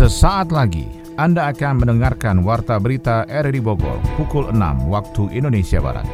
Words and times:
Sesaat 0.00 0.48
lagi 0.48 0.88
Anda 1.20 1.52
akan 1.52 1.84
mendengarkan 1.84 2.40
Warta 2.40 2.80
Berita 2.80 3.28
RRI 3.28 3.60
Bogor 3.60 4.00
pukul 4.16 4.48
6 4.48 4.88
waktu 4.88 5.28
Indonesia 5.36 5.76
Barat. 5.76 6.08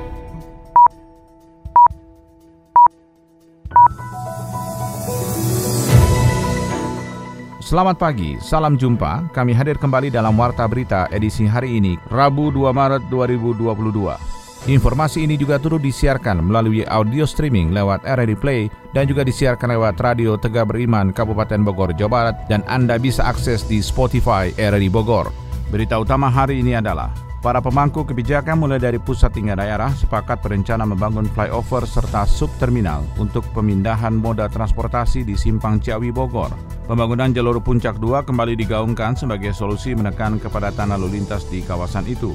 Selamat 7.62 7.94
pagi, 8.02 8.34
salam 8.42 8.74
jumpa. 8.74 9.30
Kami 9.30 9.54
hadir 9.54 9.78
kembali 9.78 10.10
dalam 10.10 10.34
Warta 10.34 10.66
Berita 10.66 11.06
edisi 11.14 11.46
hari 11.46 11.78
ini, 11.78 11.94
Rabu 12.10 12.50
2 12.50 12.74
Maret 12.74 13.06
2022. 13.06 14.35
Informasi 14.66 15.22
ini 15.22 15.38
juga 15.38 15.62
turut 15.62 15.78
disiarkan 15.78 16.42
melalui 16.42 16.82
audio 16.90 17.22
streaming 17.22 17.70
lewat 17.70 18.02
RRI 18.02 18.34
Play 18.34 18.66
dan 18.90 19.06
juga 19.06 19.22
disiarkan 19.22 19.70
lewat 19.78 19.94
Radio 20.02 20.34
Tegak 20.34 20.74
Beriman 20.74 21.14
Kabupaten 21.14 21.62
Bogor, 21.62 21.94
Jawa 21.94 22.10
Barat 22.10 22.36
dan 22.50 22.66
Anda 22.66 22.98
bisa 22.98 23.22
akses 23.22 23.62
di 23.62 23.78
Spotify 23.78 24.50
RRI 24.58 24.90
Bogor. 24.90 25.30
Berita 25.70 26.02
utama 26.02 26.26
hari 26.26 26.66
ini 26.66 26.74
adalah 26.74 27.14
Para 27.46 27.62
pemangku 27.62 28.02
kebijakan 28.02 28.58
mulai 28.58 28.82
dari 28.82 28.98
pusat 28.98 29.30
hingga 29.38 29.54
daerah 29.54 29.94
sepakat 29.94 30.42
berencana 30.42 30.82
membangun 30.82 31.30
flyover 31.30 31.86
serta 31.86 32.26
subterminal 32.26 33.06
untuk 33.22 33.46
pemindahan 33.54 34.18
moda 34.18 34.50
transportasi 34.50 35.22
di 35.22 35.38
Simpang 35.38 35.78
Ciawi 35.78 36.10
Bogor. 36.10 36.50
Pembangunan 36.90 37.30
jalur 37.30 37.62
puncak 37.62 38.02
2 38.02 38.26
kembali 38.26 38.58
digaungkan 38.58 39.14
sebagai 39.14 39.54
solusi 39.54 39.94
menekan 39.94 40.42
kepadatan 40.42 40.90
lalu 40.90 41.22
lintas 41.22 41.46
di 41.46 41.62
kawasan 41.62 42.10
itu. 42.10 42.34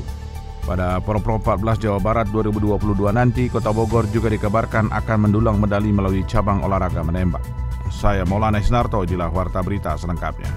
Pada 0.62 1.02
Propro 1.02 1.42
14 1.42 1.82
Jawa 1.82 1.98
Barat 1.98 2.30
2022 2.30 3.10
nanti, 3.10 3.50
Kota 3.50 3.74
Bogor 3.74 4.06
juga 4.14 4.30
dikabarkan 4.30 4.94
akan 4.94 5.18
mendulang 5.28 5.58
medali 5.58 5.90
melalui 5.90 6.22
cabang 6.30 6.62
olahraga 6.62 7.02
menembak. 7.02 7.42
Saya 7.90 8.24
Maulana 8.24 8.62
Isnarto, 8.62 9.02
jilah 9.04 9.34
Warta 9.34 9.66
Berita 9.66 9.98
selengkapnya. 9.98 10.48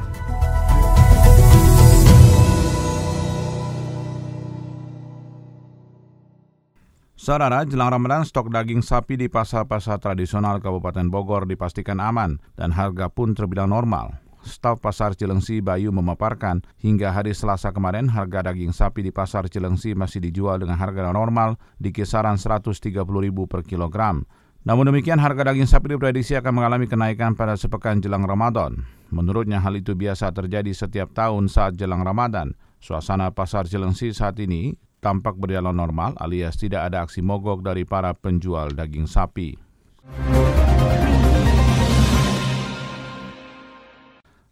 Saudara, 7.24 7.64
jelang 7.64 7.89
Ramadan 7.89 8.28
stok 8.28 8.52
daging 8.52 8.84
sapi 8.84 9.16
di 9.16 9.33
pasar-pasar 9.33 9.96
tradisional 9.96 10.61
Kabupaten 10.61 11.08
Bogor 11.08 11.48
dipastikan 11.48 11.96
aman 11.96 12.36
dan 12.52 12.68
harga 12.77 13.08
pun 13.08 13.33
terbilang 13.33 13.72
normal. 13.72 14.23
Staf 14.45 14.78
Pasar 14.84 15.17
Cilengsi 15.17 15.64
Bayu 15.64 15.89
memaparkan 15.91 16.61
hingga 16.78 17.11
hari 17.11 17.33
Selasa 17.33 17.73
kemarin 17.73 18.12
harga 18.12 18.45
daging 18.53 18.77
sapi 18.77 19.01
di 19.01 19.11
Pasar 19.11 19.48
Cilengsi 19.48 19.97
masih 19.97 20.20
dijual 20.20 20.61
dengan 20.61 20.77
harga 20.77 21.11
normal 21.11 21.56
di 21.81 21.91
kisaran 21.91 22.36
Rp130.000 22.36 23.39
per 23.48 23.64
kilogram. 23.64 24.28
Namun 24.64 24.89
demikian 24.89 25.20
harga 25.20 25.53
daging 25.53 25.69
sapi 25.69 25.97
diprediksi 25.97 26.36
akan 26.41 26.61
mengalami 26.61 26.89
kenaikan 26.89 27.36
pada 27.36 27.56
sepekan 27.56 28.01
jelang 28.01 28.25
Ramadan. 28.25 28.84
Menurutnya 29.12 29.61
hal 29.61 29.77
itu 29.77 29.92
biasa 29.92 30.33
terjadi 30.33 30.73
setiap 30.73 31.12
tahun 31.12 31.53
saat 31.53 31.77
jelang 31.77 32.01
Ramadan. 32.01 32.56
Suasana 32.81 33.33
Pasar 33.33 33.69
Cilengsi 33.69 34.12
saat 34.17 34.41
ini 34.41 34.77
tampak 35.05 35.36
berjalan 35.36 35.77
normal 35.77 36.17
alias 36.17 36.56
tidak 36.56 36.89
ada 36.89 37.05
aksi 37.05 37.20
mogok 37.20 37.61
dari 37.61 37.84
para 37.84 38.17
penjual 38.17 38.73
daging 38.73 39.05
sapi. 39.05 39.56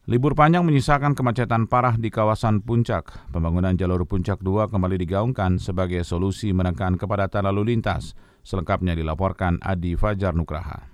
Libur 0.03 0.34
panjang 0.34 0.67
menyisakan 0.67 1.14
kemacetan 1.14 1.70
parah 1.70 1.95
di 1.95 2.11
kawasan 2.11 2.58
Puncak. 2.58 3.31
Pembangunan 3.31 3.70
jalur 3.78 4.03
Puncak 4.03 4.42
2 4.42 4.67
kembali 4.67 4.98
digaungkan 4.98 5.62
sebagai 5.62 6.03
solusi 6.03 6.50
menekan 6.50 6.98
kepadatan 6.98 7.47
lalu 7.47 7.70
lintas. 7.70 8.19
Selengkapnya 8.42 8.98
dilaporkan 8.98 9.62
Adi 9.62 9.94
Fajar 9.94 10.34
Nugraha. 10.34 10.92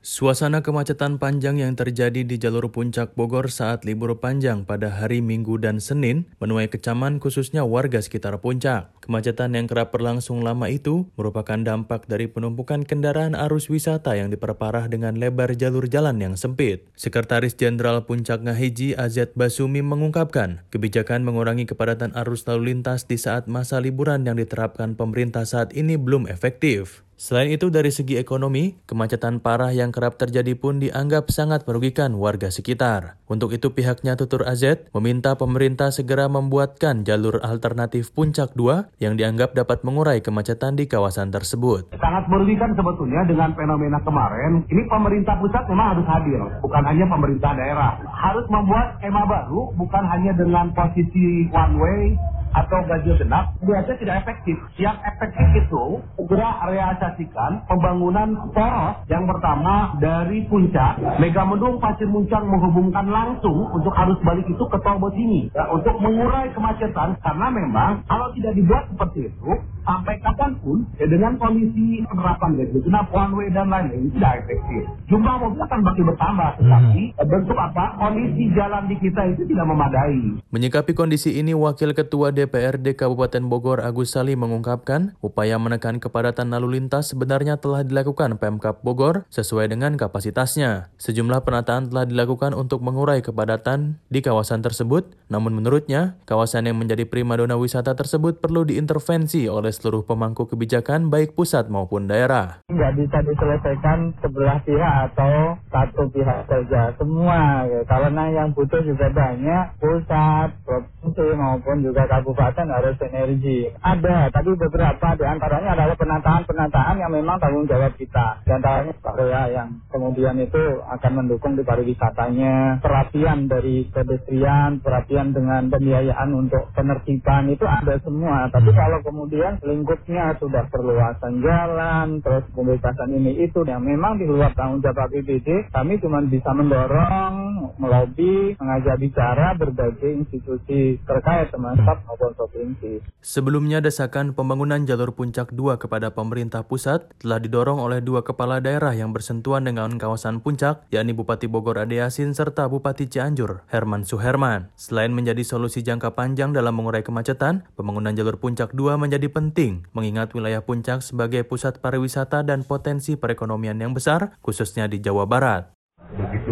Suasana 0.00 0.64
kemacetan 0.64 1.20
panjang 1.20 1.60
yang 1.60 1.76
terjadi 1.76 2.24
di 2.24 2.40
jalur 2.40 2.72
puncak 2.72 3.12
Bogor 3.20 3.52
saat 3.52 3.84
libur 3.84 4.16
panjang 4.16 4.64
pada 4.64 4.88
hari 4.88 5.20
Minggu 5.20 5.60
dan 5.60 5.76
Senin 5.76 6.24
menuai 6.40 6.72
kecaman 6.72 7.20
khususnya 7.20 7.68
warga 7.68 8.00
sekitar 8.00 8.40
puncak. 8.40 8.88
Kemacetan 9.04 9.52
yang 9.52 9.68
kerap 9.68 9.92
berlangsung 9.92 10.40
lama 10.40 10.72
itu 10.72 11.04
merupakan 11.20 11.60
dampak 11.60 12.08
dari 12.08 12.32
penumpukan 12.32 12.88
kendaraan 12.88 13.36
arus 13.36 13.68
wisata 13.68 14.16
yang 14.16 14.32
diperparah 14.32 14.88
dengan 14.88 15.20
lebar 15.20 15.52
jalur 15.52 15.84
jalan 15.84 16.16
yang 16.16 16.40
sempit. 16.40 16.88
Sekretaris 16.96 17.52
Jenderal 17.60 18.08
Puncak 18.08 18.40
Ngahiji 18.40 18.96
Azet 18.96 19.36
Basumi 19.36 19.84
mengungkapkan, 19.84 20.64
kebijakan 20.72 21.28
mengurangi 21.28 21.68
kepadatan 21.68 22.16
arus 22.16 22.48
lalu 22.48 22.72
lintas 22.72 23.04
di 23.04 23.20
saat 23.20 23.52
masa 23.52 23.84
liburan 23.84 24.24
yang 24.24 24.40
diterapkan 24.40 24.96
pemerintah 24.96 25.44
saat 25.44 25.76
ini 25.76 26.00
belum 26.00 26.24
efektif. 26.24 27.04
Selain 27.20 27.52
itu, 27.52 27.68
dari 27.68 27.92
segi 27.92 28.16
ekonomi, 28.16 28.80
kemacetan 28.88 29.44
parah 29.44 29.76
yang 29.76 29.92
kerap 29.92 30.16
terjadi 30.16 30.56
pun 30.56 30.80
dianggap 30.80 31.28
sangat 31.28 31.68
merugikan 31.68 32.16
warga 32.16 32.48
sekitar. 32.48 33.20
Untuk 33.28 33.52
itu, 33.52 33.76
pihaknya 33.76 34.16
Tutur 34.16 34.48
AZ 34.48 34.88
meminta 34.96 35.36
pemerintah 35.36 35.92
segera 35.92 36.32
membuatkan 36.32 37.04
jalur 37.04 37.44
alternatif 37.44 38.08
Puncak 38.16 38.56
2 38.56 39.04
yang 39.04 39.20
dianggap 39.20 39.52
dapat 39.52 39.84
mengurai 39.84 40.24
kemacetan 40.24 40.80
di 40.80 40.88
kawasan 40.88 41.28
tersebut. 41.28 41.92
Sangat 42.00 42.24
merugikan 42.32 42.72
sebetulnya 42.72 43.20
dengan 43.28 43.52
fenomena 43.52 44.00
kemarin. 44.00 44.64
Ini 44.72 44.88
pemerintah 44.88 45.36
pusat 45.44 45.68
memang 45.68 45.92
harus 45.92 46.08
hadir, 46.08 46.40
bukan 46.64 46.82
hanya 46.88 47.04
pemerintah 47.04 47.52
daerah. 47.52 48.00
Harus 48.16 48.48
membuat 48.48 48.96
skema 48.96 49.28
baru, 49.28 49.68
bukan 49.76 50.04
hanya 50.08 50.32
dengan 50.40 50.72
posisi 50.72 51.52
one 51.52 51.76
way, 51.76 52.16
atau 52.54 52.78
ganjil 52.86 53.14
genap 53.18 53.54
biasanya 53.62 53.98
tidak 53.98 54.16
efektif. 54.26 54.56
Yang 54.78 54.96
efektif 55.06 55.46
itu 55.66 55.84
segera 56.18 56.50
realisasikan 56.68 57.64
pembangunan 57.66 58.50
poros 58.54 59.02
yang 59.10 59.24
pertama 59.26 59.94
dari 60.02 60.46
puncak 60.46 60.98
Megamendung 61.20 61.78
Pasir 61.82 62.06
Muncang 62.10 62.46
menghubungkan 62.46 63.06
langsung 63.08 63.70
untuk 63.74 63.92
arus 63.94 64.18
balik 64.22 64.46
itu 64.46 64.64
ke 64.66 64.78
tol 64.82 64.98
Bosini 64.98 65.50
ya, 65.52 65.66
untuk 65.72 65.96
mengurai 65.98 66.50
kemacetan 66.54 67.18
karena 67.22 67.46
memang 67.50 68.04
kalau 68.06 68.30
tidak 68.36 68.52
dibuat 68.56 68.84
seperti 68.90 69.30
itu 69.32 69.50
sampai 69.84 70.16
kapan 70.20 70.52
pun 70.60 70.84
ya 71.00 71.06
dengan 71.08 71.34
kondisi 71.40 72.04
penerapan 72.04 72.50
ganjil 72.60 72.80
genap 72.84 73.06
one 73.10 73.32
way 73.36 73.48
dan 73.50 73.66
lain-lain 73.72 74.12
tidak 74.14 74.32
efektif. 74.44 74.82
Jumlah 75.08 75.34
mobil 75.40 75.60
akan 75.64 75.80
makin 75.82 76.04
bertambah 76.12 76.50
tetapi 76.60 77.02
hmm. 77.16 77.26
bentuk 77.26 77.58
apa 77.58 77.84
kondisi 77.96 78.44
jalan 78.52 78.84
di 78.86 78.96
kita 79.00 79.22
itu 79.32 79.42
tidak 79.48 79.66
memadai. 79.66 80.20
Menyikapi 80.52 80.92
kondisi 80.92 81.40
ini 81.40 81.56
Wakil 81.56 81.96
Ketua 81.96 82.30
DPRD 82.30 82.94
Kabupaten 82.94 83.42
Bogor 83.48 83.80
Agus 83.80 84.12
Sali 84.12 84.36
mengungkapkan 84.36 85.16
upaya 85.24 85.56
menekan 85.56 86.02
kepadatan 86.02 86.52
lalu 86.52 86.80
lintas 86.80 87.14
sebenarnya 87.14 87.58
telah 87.58 87.82
dilakukan 87.86 88.36
Pemkap 88.36 88.84
Bogor 88.84 89.24
sesuai 89.32 89.72
dengan 89.72 89.96
kapasitasnya. 89.96 90.92
Sejumlah 91.00 91.42
penataan 91.46 91.88
telah 91.88 92.04
dilakukan 92.04 92.52
untuk 92.52 92.84
mengurai 92.84 93.24
kepadatan 93.24 94.02
di 94.12 94.20
kawasan 94.20 94.60
tersebut, 94.60 95.14
namun 95.32 95.54
menurutnya 95.56 96.20
kawasan 96.26 96.66
yang 96.68 96.76
menjadi 96.78 97.06
primadona 97.06 97.56
wisata 97.56 97.94
tersebut 97.94 98.42
perlu 98.42 98.66
diintervensi 98.66 99.46
oleh 99.46 99.69
seluruh 99.70 100.02
pemangku 100.02 100.46
kebijakan 100.50 101.08
baik 101.08 101.38
pusat 101.38 101.70
maupun 101.70 102.10
daerah. 102.10 102.66
Nggak 102.66 102.92
bisa 102.98 103.18
diselesaikan 103.22 104.18
sebelah 104.18 104.58
pihak 104.66 104.94
atau 105.10 105.54
satu 105.70 106.10
pihak 106.10 106.50
saja, 106.50 106.92
semua. 106.98 107.64
Ya. 107.70 107.80
Karena 107.86 108.24
yang 108.34 108.50
butuh 108.50 108.82
juga 108.82 109.06
banyak, 109.14 109.78
pusat, 109.78 110.50
provinsi 110.66 111.26
maupun 111.38 111.86
juga 111.86 112.10
kabupaten 112.10 112.66
harus 112.66 112.98
sinergi. 112.98 113.70
Ada, 113.78 114.34
tapi 114.34 114.50
beberapa 114.58 115.14
di 115.14 115.24
antaranya 115.24 115.78
adalah 115.78 115.94
penataan-penataan 115.94 116.96
yang 116.98 117.12
memang 117.12 117.38
tanggung 117.38 117.68
jawab 117.70 117.94
kita. 117.94 118.42
Di 118.42 118.50
antaranya 118.50 118.92
ya 119.20 119.42
yang 119.52 119.68
kemudian 119.92 120.40
itu 120.40 120.80
akan 120.88 121.12
mendukung 121.22 121.54
di 121.54 121.62
pariwisatanya, 121.62 122.80
perhatian 122.80 123.46
dari 123.46 123.86
pedestrian, 123.92 124.80
perhatian 124.80 125.36
dengan 125.36 125.68
pembiayaan 125.68 126.30
untuk 126.32 126.72
penertiban 126.72 127.52
itu 127.52 127.68
ada 127.68 128.00
semua. 128.00 128.48
Tapi 128.48 128.70
kalau 128.72 128.98
kemudian 129.04 129.59
lingkupnya 129.60 130.32
sudah 130.40 130.64
perluasan 130.72 131.44
jalan, 131.44 132.24
terus 132.24 132.44
pembebasan 132.56 133.12
ini 133.12 133.44
itu 133.44 133.60
yang 133.68 133.84
memang 133.84 134.16
di 134.16 134.24
luar 134.24 134.56
tanggung 134.56 134.80
jawab 134.80 135.12
APBD, 135.12 135.68
kami 135.68 136.00
cuma 136.00 136.24
bisa 136.24 136.50
mendorong, 136.56 137.68
melobi, 137.76 138.56
mengajak 138.56 138.96
bicara 138.96 139.52
berbagai 139.52 140.24
institusi 140.24 140.96
terkait 141.04 141.52
teman-teman 141.52 142.00
maupun 142.08 142.32
provinsi. 142.32 143.04
Sebelumnya 143.20 143.84
desakan 143.84 144.32
pembangunan 144.32 144.80
jalur 144.88 145.12
puncak 145.12 145.52
2 145.52 145.76
kepada 145.76 146.16
pemerintah 146.16 146.64
pusat 146.64 147.12
telah 147.20 147.36
didorong 147.36 147.84
oleh 147.84 148.00
dua 148.00 148.24
kepala 148.24 148.64
daerah 148.64 148.96
yang 148.96 149.12
bersentuhan 149.12 149.68
dengan 149.68 150.00
kawasan 150.00 150.40
puncak, 150.40 150.88
yakni 150.88 151.12
Bupati 151.12 151.52
Bogor 151.52 151.76
Ade 151.84 152.00
Yasin 152.00 152.32
serta 152.32 152.64
Bupati 152.64 153.12
Cianjur, 153.12 153.68
Herman 153.68 154.08
Suherman. 154.08 154.72
Selain 154.80 155.12
menjadi 155.12 155.44
solusi 155.44 155.84
jangka 155.84 156.16
panjang 156.16 156.56
dalam 156.56 156.72
mengurai 156.72 157.04
kemacetan, 157.04 157.68
pembangunan 157.76 158.16
jalur 158.16 158.40
puncak 158.40 158.72
2 158.72 158.96
menjadi 158.96 159.28
penting 159.28 159.49
mengingat 159.92 160.32
wilayah 160.32 160.62
puncak 160.62 161.02
sebagai 161.02 161.42
pusat 161.42 161.82
pariwisata 161.82 162.46
dan 162.46 162.62
potensi 162.62 163.18
perekonomian 163.18 163.78
yang 163.78 163.92
besar, 163.92 164.38
khususnya 164.40 164.86
di 164.86 165.02
Jawa 165.02 165.26
Barat. 165.26 165.74
Begitu 166.10 166.49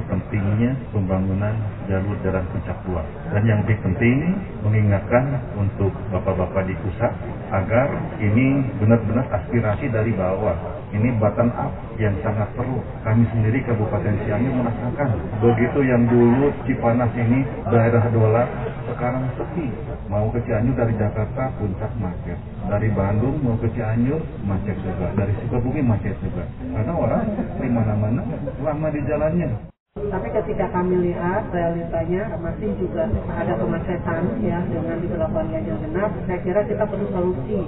pembangunan 1.09 1.57
jalur 1.89 2.21
jalan 2.21 2.45
puncak 2.53 2.77
2. 2.85 3.33
Dan 3.33 3.43
yang 3.49 3.59
lebih 3.65 3.81
penting 3.81 4.37
mengingatkan 4.61 5.41
untuk 5.57 5.89
bapak-bapak 6.13 6.69
di 6.69 6.77
pusat 6.85 7.09
agar 7.49 7.89
ini 8.21 8.61
benar-benar 8.77 9.25
aspirasi 9.33 9.89
dari 9.89 10.13
bawah. 10.13 10.53
Ini 10.93 11.17
button 11.17 11.49
up 11.57 11.73
yang 11.97 12.13
sangat 12.21 12.53
perlu. 12.53 12.85
Kami 13.09 13.25
sendiri 13.33 13.65
Kabupaten 13.65 14.21
Cianjur 14.29 14.53
merasakan 14.53 15.09
begitu 15.41 15.81
yang 15.89 16.05
dulu 16.13 16.53
Cipanas 16.69 17.13
ini 17.17 17.41
daerah 17.73 18.05
dolar 18.13 18.45
sekarang 18.93 19.33
sepi. 19.41 19.73
Mau 20.13 20.29
ke 20.29 20.45
Cianjur 20.45 20.77
dari 20.77 20.93
Jakarta 21.01 21.57
puncak 21.57 21.93
macet. 21.97 22.37
Dari 22.69 22.89
Bandung 22.93 23.41
mau 23.41 23.57
ke 23.57 23.73
Cianjur 23.73 24.21
macet 24.45 24.77
juga. 24.85 25.09
Dari 25.17 25.33
Sukabumi 25.41 25.81
macet 25.81 26.17
juga. 26.21 26.45
Karena 26.61 26.93
orang 26.93 27.25
di 27.57 27.69
mana-mana 27.73 28.23
lama 28.61 28.89
di 28.93 29.01
jalannya. 29.09 29.78
Tapi 29.99 30.31
ketika 30.31 30.71
kami 30.71 31.11
lihat 31.11 31.51
realitanya 31.51 32.31
masih 32.39 32.71
juga 32.79 33.11
ada 33.35 33.59
kemacetan 33.59 34.41
ya 34.41 34.63
dengan 34.71 34.97
diberlakukan 35.03 35.51
ganjil 35.51 35.77
genap, 35.83 36.11
saya 36.23 36.39
kira 36.47 36.61
kita 36.71 36.85
perlu 36.87 37.07
solusi 37.11 37.59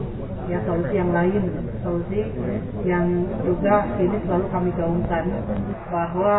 ya 0.46 0.62
solusi 0.62 0.94
yang 0.94 1.11
lain, 1.11 1.43
solusi 1.82 2.31
yang 2.87 3.06
juga 3.43 3.82
ini 3.99 4.17
selalu 4.22 4.46
kami 4.46 4.70
gaungkan 4.78 5.25
bahwa 5.91 6.35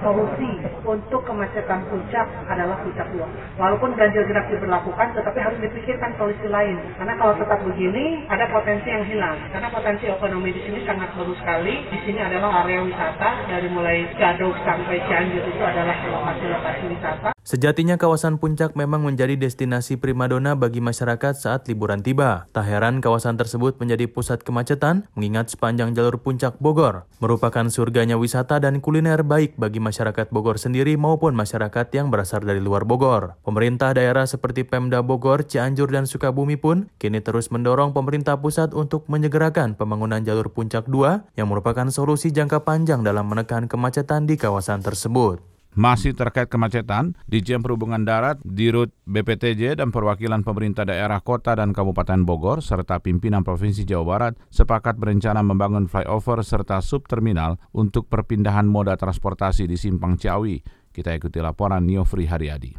solusi 0.00 0.50
untuk 0.82 1.20
kemacetan 1.28 1.84
puncak 1.92 2.26
adalah 2.48 2.76
puncak 2.80 3.06
dua. 3.12 3.28
Walaupun 3.60 3.94
ganjil 3.94 4.24
genap 4.26 4.48
diberlakukan, 4.48 5.14
tetapi 5.14 5.38
harus 5.38 5.58
dipikirkan 5.60 6.16
solusi 6.16 6.48
lain. 6.48 6.80
Karena 6.96 7.14
kalau 7.20 7.36
tetap 7.36 7.60
begini, 7.62 8.24
ada 8.26 8.48
potensi 8.48 8.88
yang 8.88 9.04
hilang. 9.06 9.36
Karena 9.52 9.68
potensi 9.68 10.04
ekonomi 10.08 10.50
di 10.50 10.60
sini 10.64 10.78
sangat 10.88 11.12
bagus 11.14 11.38
sekali. 11.38 11.74
Di 11.92 11.98
sini 12.08 12.18
adalah 12.18 12.64
area 12.64 12.80
wisata 12.82 13.28
dari 13.46 13.68
mulai 13.68 14.08
Gadok 14.16 14.56
sampai 14.64 14.98
Cianjur 15.04 15.44
itu 15.44 15.62
adalah 15.62 15.96
lokasi-lokasi 16.00 16.84
wisata. 16.90 17.28
Sejatinya 17.44 18.00
kawasan 18.00 18.40
puncak 18.40 18.72
memang 18.72 19.04
menjadi 19.04 19.36
destinasi 19.36 20.00
primadona 20.00 20.56
bagi 20.56 20.80
masyarakat 20.80 21.36
saat 21.36 21.68
liburan 21.68 22.00
tiba. 22.00 22.48
Tak 22.56 22.64
heran 22.64 23.04
kawasan 23.04 23.36
tersebut 23.36 23.76
menjadi 23.76 24.08
pusat 24.08 24.40
kemacetan 24.40 25.04
mengingat 25.12 25.52
sepanjang 25.52 25.92
jalur 25.92 26.16
puncak 26.16 26.56
Bogor 26.56 27.04
merupakan 27.20 27.68
surganya 27.68 28.16
wisata 28.16 28.56
dan 28.64 28.80
kuliner 28.80 28.93
baik 29.02 29.58
bagi 29.58 29.82
masyarakat 29.82 30.30
Bogor 30.30 30.60
sendiri 30.60 30.94
maupun 30.94 31.34
masyarakat 31.34 31.90
yang 31.90 32.12
berasal 32.14 32.44
dari 32.44 32.62
luar 32.62 32.86
Bogor. 32.86 33.40
Pemerintah 33.42 33.90
daerah 33.90 34.28
seperti 34.28 34.62
Pemda 34.62 35.02
Bogor, 35.02 35.42
Cianjur, 35.42 35.90
dan 35.90 36.06
Sukabumi 36.06 36.54
pun 36.54 36.92
kini 37.02 37.18
terus 37.18 37.50
mendorong 37.50 37.90
pemerintah 37.90 38.38
pusat 38.38 38.70
untuk 38.70 39.08
menyegerakan 39.10 39.74
pembangunan 39.74 40.22
jalur 40.22 40.52
puncak 40.54 40.86
2 40.86 41.34
yang 41.34 41.50
merupakan 41.50 41.90
solusi 41.90 42.30
jangka 42.30 42.62
panjang 42.62 43.02
dalam 43.02 43.26
menekan 43.26 43.66
kemacetan 43.66 44.30
di 44.30 44.38
kawasan 44.38 44.84
tersebut. 44.84 45.53
Masih 45.74 46.14
terkait 46.14 46.46
kemacetan, 46.46 47.18
Dijen 47.26 47.58
Perhubungan 47.58 48.06
Darat, 48.06 48.38
Dirut 48.46 48.94
BPTJ 49.10 49.82
dan 49.82 49.90
perwakilan 49.90 50.46
pemerintah 50.46 50.86
daerah 50.86 51.18
kota 51.18 51.58
dan 51.58 51.74
Kabupaten 51.74 52.22
Bogor 52.22 52.62
serta 52.62 53.02
pimpinan 53.02 53.42
Provinsi 53.42 53.82
Jawa 53.82 54.04
Barat 54.06 54.32
sepakat 54.54 54.94
berencana 55.02 55.42
membangun 55.42 55.90
flyover 55.90 56.46
serta 56.46 56.78
subterminal 56.78 57.58
untuk 57.74 58.06
perpindahan 58.06 58.70
moda 58.70 58.94
transportasi 58.94 59.66
di 59.66 59.74
Simpang 59.74 60.14
Ciawi. 60.14 60.62
Kita 60.94 61.10
ikuti 61.10 61.42
laporan 61.42 61.82
Niofri 61.82 62.30
Haryadi. 62.30 62.72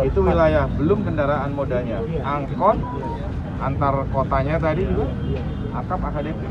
Itu 0.00 0.20
wilayah 0.24 0.64
belum 0.64 1.04
kendaraan 1.04 1.52
modanya. 1.52 2.00
Angkot 2.24 2.80
antar 3.60 4.08
kotanya 4.08 4.56
tadi 4.56 4.88
akap 5.74 6.00
akademik. 6.02 6.50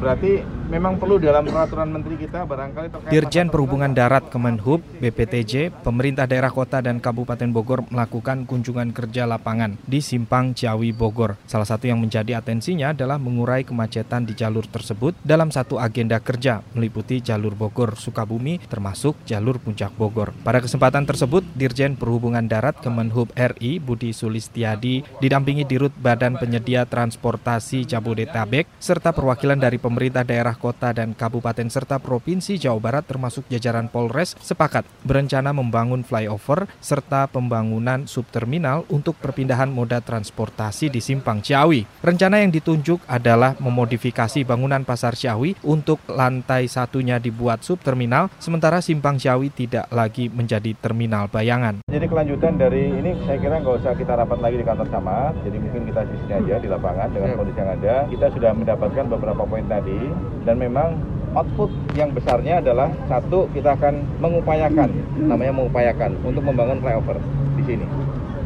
Berarti 0.00 0.40
memang 0.68 0.96
perlu 0.96 1.20
dalam 1.20 1.44
peraturan 1.44 1.88
menteri 1.92 2.16
kita 2.18 2.48
barangkali 2.48 2.86
terkait 2.90 3.12
Dirjen 3.12 3.48
Perhubungan 3.52 3.92
Darat 3.92 4.32
Kemenhub 4.32 4.80
BPTJ, 4.98 5.70
pemerintah 5.84 6.24
daerah 6.24 6.50
kota 6.50 6.80
dan 6.80 6.98
Kabupaten 6.98 7.48
Bogor 7.52 7.84
melakukan 7.92 8.48
kunjungan 8.48 8.90
kerja 8.90 9.28
lapangan 9.28 9.76
di 9.84 10.00
Simpang 10.00 10.56
Ciawi 10.56 10.96
Bogor. 10.96 11.36
Salah 11.44 11.68
satu 11.68 11.86
yang 11.88 12.00
menjadi 12.00 12.40
atensinya 12.40 12.96
adalah 12.96 13.20
mengurai 13.20 13.62
kemacetan 13.62 14.24
di 14.24 14.32
jalur 14.34 14.64
tersebut 14.66 15.14
dalam 15.20 15.52
satu 15.52 15.76
agenda 15.78 16.18
kerja 16.18 16.64
meliputi 16.72 17.20
jalur 17.20 17.52
Bogor 17.54 17.96
Sukabumi 18.00 18.58
termasuk 18.64 19.20
jalur 19.28 19.60
Puncak 19.60 19.92
Bogor. 19.94 20.32
Pada 20.42 20.58
kesempatan 20.64 21.04
tersebut, 21.04 21.44
Dirjen 21.54 21.94
Perhubungan 21.94 22.44
Darat 22.48 22.80
Kemenhub 22.80 23.30
RI 23.36 23.78
Budi 23.78 24.10
Sulistiadi 24.16 25.04
didampingi 25.20 25.68
Dirut 25.68 25.92
Badan 26.00 26.40
Penyedia 26.40 26.88
Transportasi 26.88 27.84
Jabodetabek 27.84 28.53
serta 28.78 29.10
perwakilan 29.10 29.58
dari 29.58 29.82
pemerintah 29.82 30.22
daerah 30.22 30.54
kota 30.54 30.94
dan 30.94 31.18
kabupaten 31.18 31.66
serta 31.66 31.98
provinsi 31.98 32.54
Jawa 32.54 32.78
Barat 32.78 33.02
termasuk 33.10 33.42
jajaran 33.50 33.90
Polres 33.90 34.38
sepakat 34.38 34.86
berencana 35.02 35.50
membangun 35.50 36.06
flyover 36.06 36.70
serta 36.78 37.26
pembangunan 37.26 38.06
subterminal 38.06 38.86
untuk 38.86 39.18
perpindahan 39.18 39.66
moda 39.66 39.98
transportasi 39.98 40.94
di 40.94 41.02
Simpang 41.02 41.42
Ciawi. 41.42 41.88
Rencana 42.04 42.44
yang 42.44 42.54
ditunjuk 42.54 43.02
adalah 43.10 43.58
memodifikasi 43.58 44.46
bangunan 44.46 44.86
Pasar 44.86 45.18
Ciawi 45.18 45.58
untuk 45.66 45.98
lantai 46.06 46.70
satunya 46.70 47.18
dibuat 47.18 47.64
subterminal 47.64 48.30
sementara 48.36 48.84
Simpang 48.84 49.16
Ciawi 49.16 49.48
tidak 49.48 49.88
lagi 49.88 50.28
menjadi 50.28 50.76
terminal 50.76 51.32
bayangan. 51.32 51.80
Jadi 51.88 52.04
kelanjutan 52.04 52.60
dari 52.60 52.92
ini 52.92 53.16
saya 53.24 53.40
kira 53.40 53.64
nggak 53.64 53.80
usah 53.80 53.96
kita 53.96 54.12
rapat 54.12 54.38
lagi 54.44 54.60
di 54.60 54.66
kantor 54.68 54.86
camat, 54.92 55.32
jadi 55.40 55.56
mungkin 55.56 55.82
kita 55.88 56.00
di 56.04 56.16
sini 56.20 56.32
aja 56.36 56.54
di 56.60 56.68
lapangan 56.68 57.08
dengan 57.08 57.30
kondisi 57.40 57.56
yang 57.56 57.72
ada. 57.80 57.94
Kita 58.12 58.26
sudah 58.28 58.43
mendapatkan 58.52 59.06
beberapa 59.08 59.46
poin 59.48 59.64
tadi 59.64 60.10
dan 60.44 60.60
memang 60.60 61.00
output 61.34 61.70
yang 61.98 62.12
besarnya 62.12 62.60
adalah 62.60 62.92
satu 63.10 63.50
kita 63.56 63.74
akan 63.74 64.04
mengupayakan 64.22 64.90
namanya 65.18 65.54
mengupayakan 65.54 66.18
untuk 66.22 66.42
membangun 66.44 66.78
flyover 66.82 67.18
di 67.58 67.62
sini. 67.64 67.86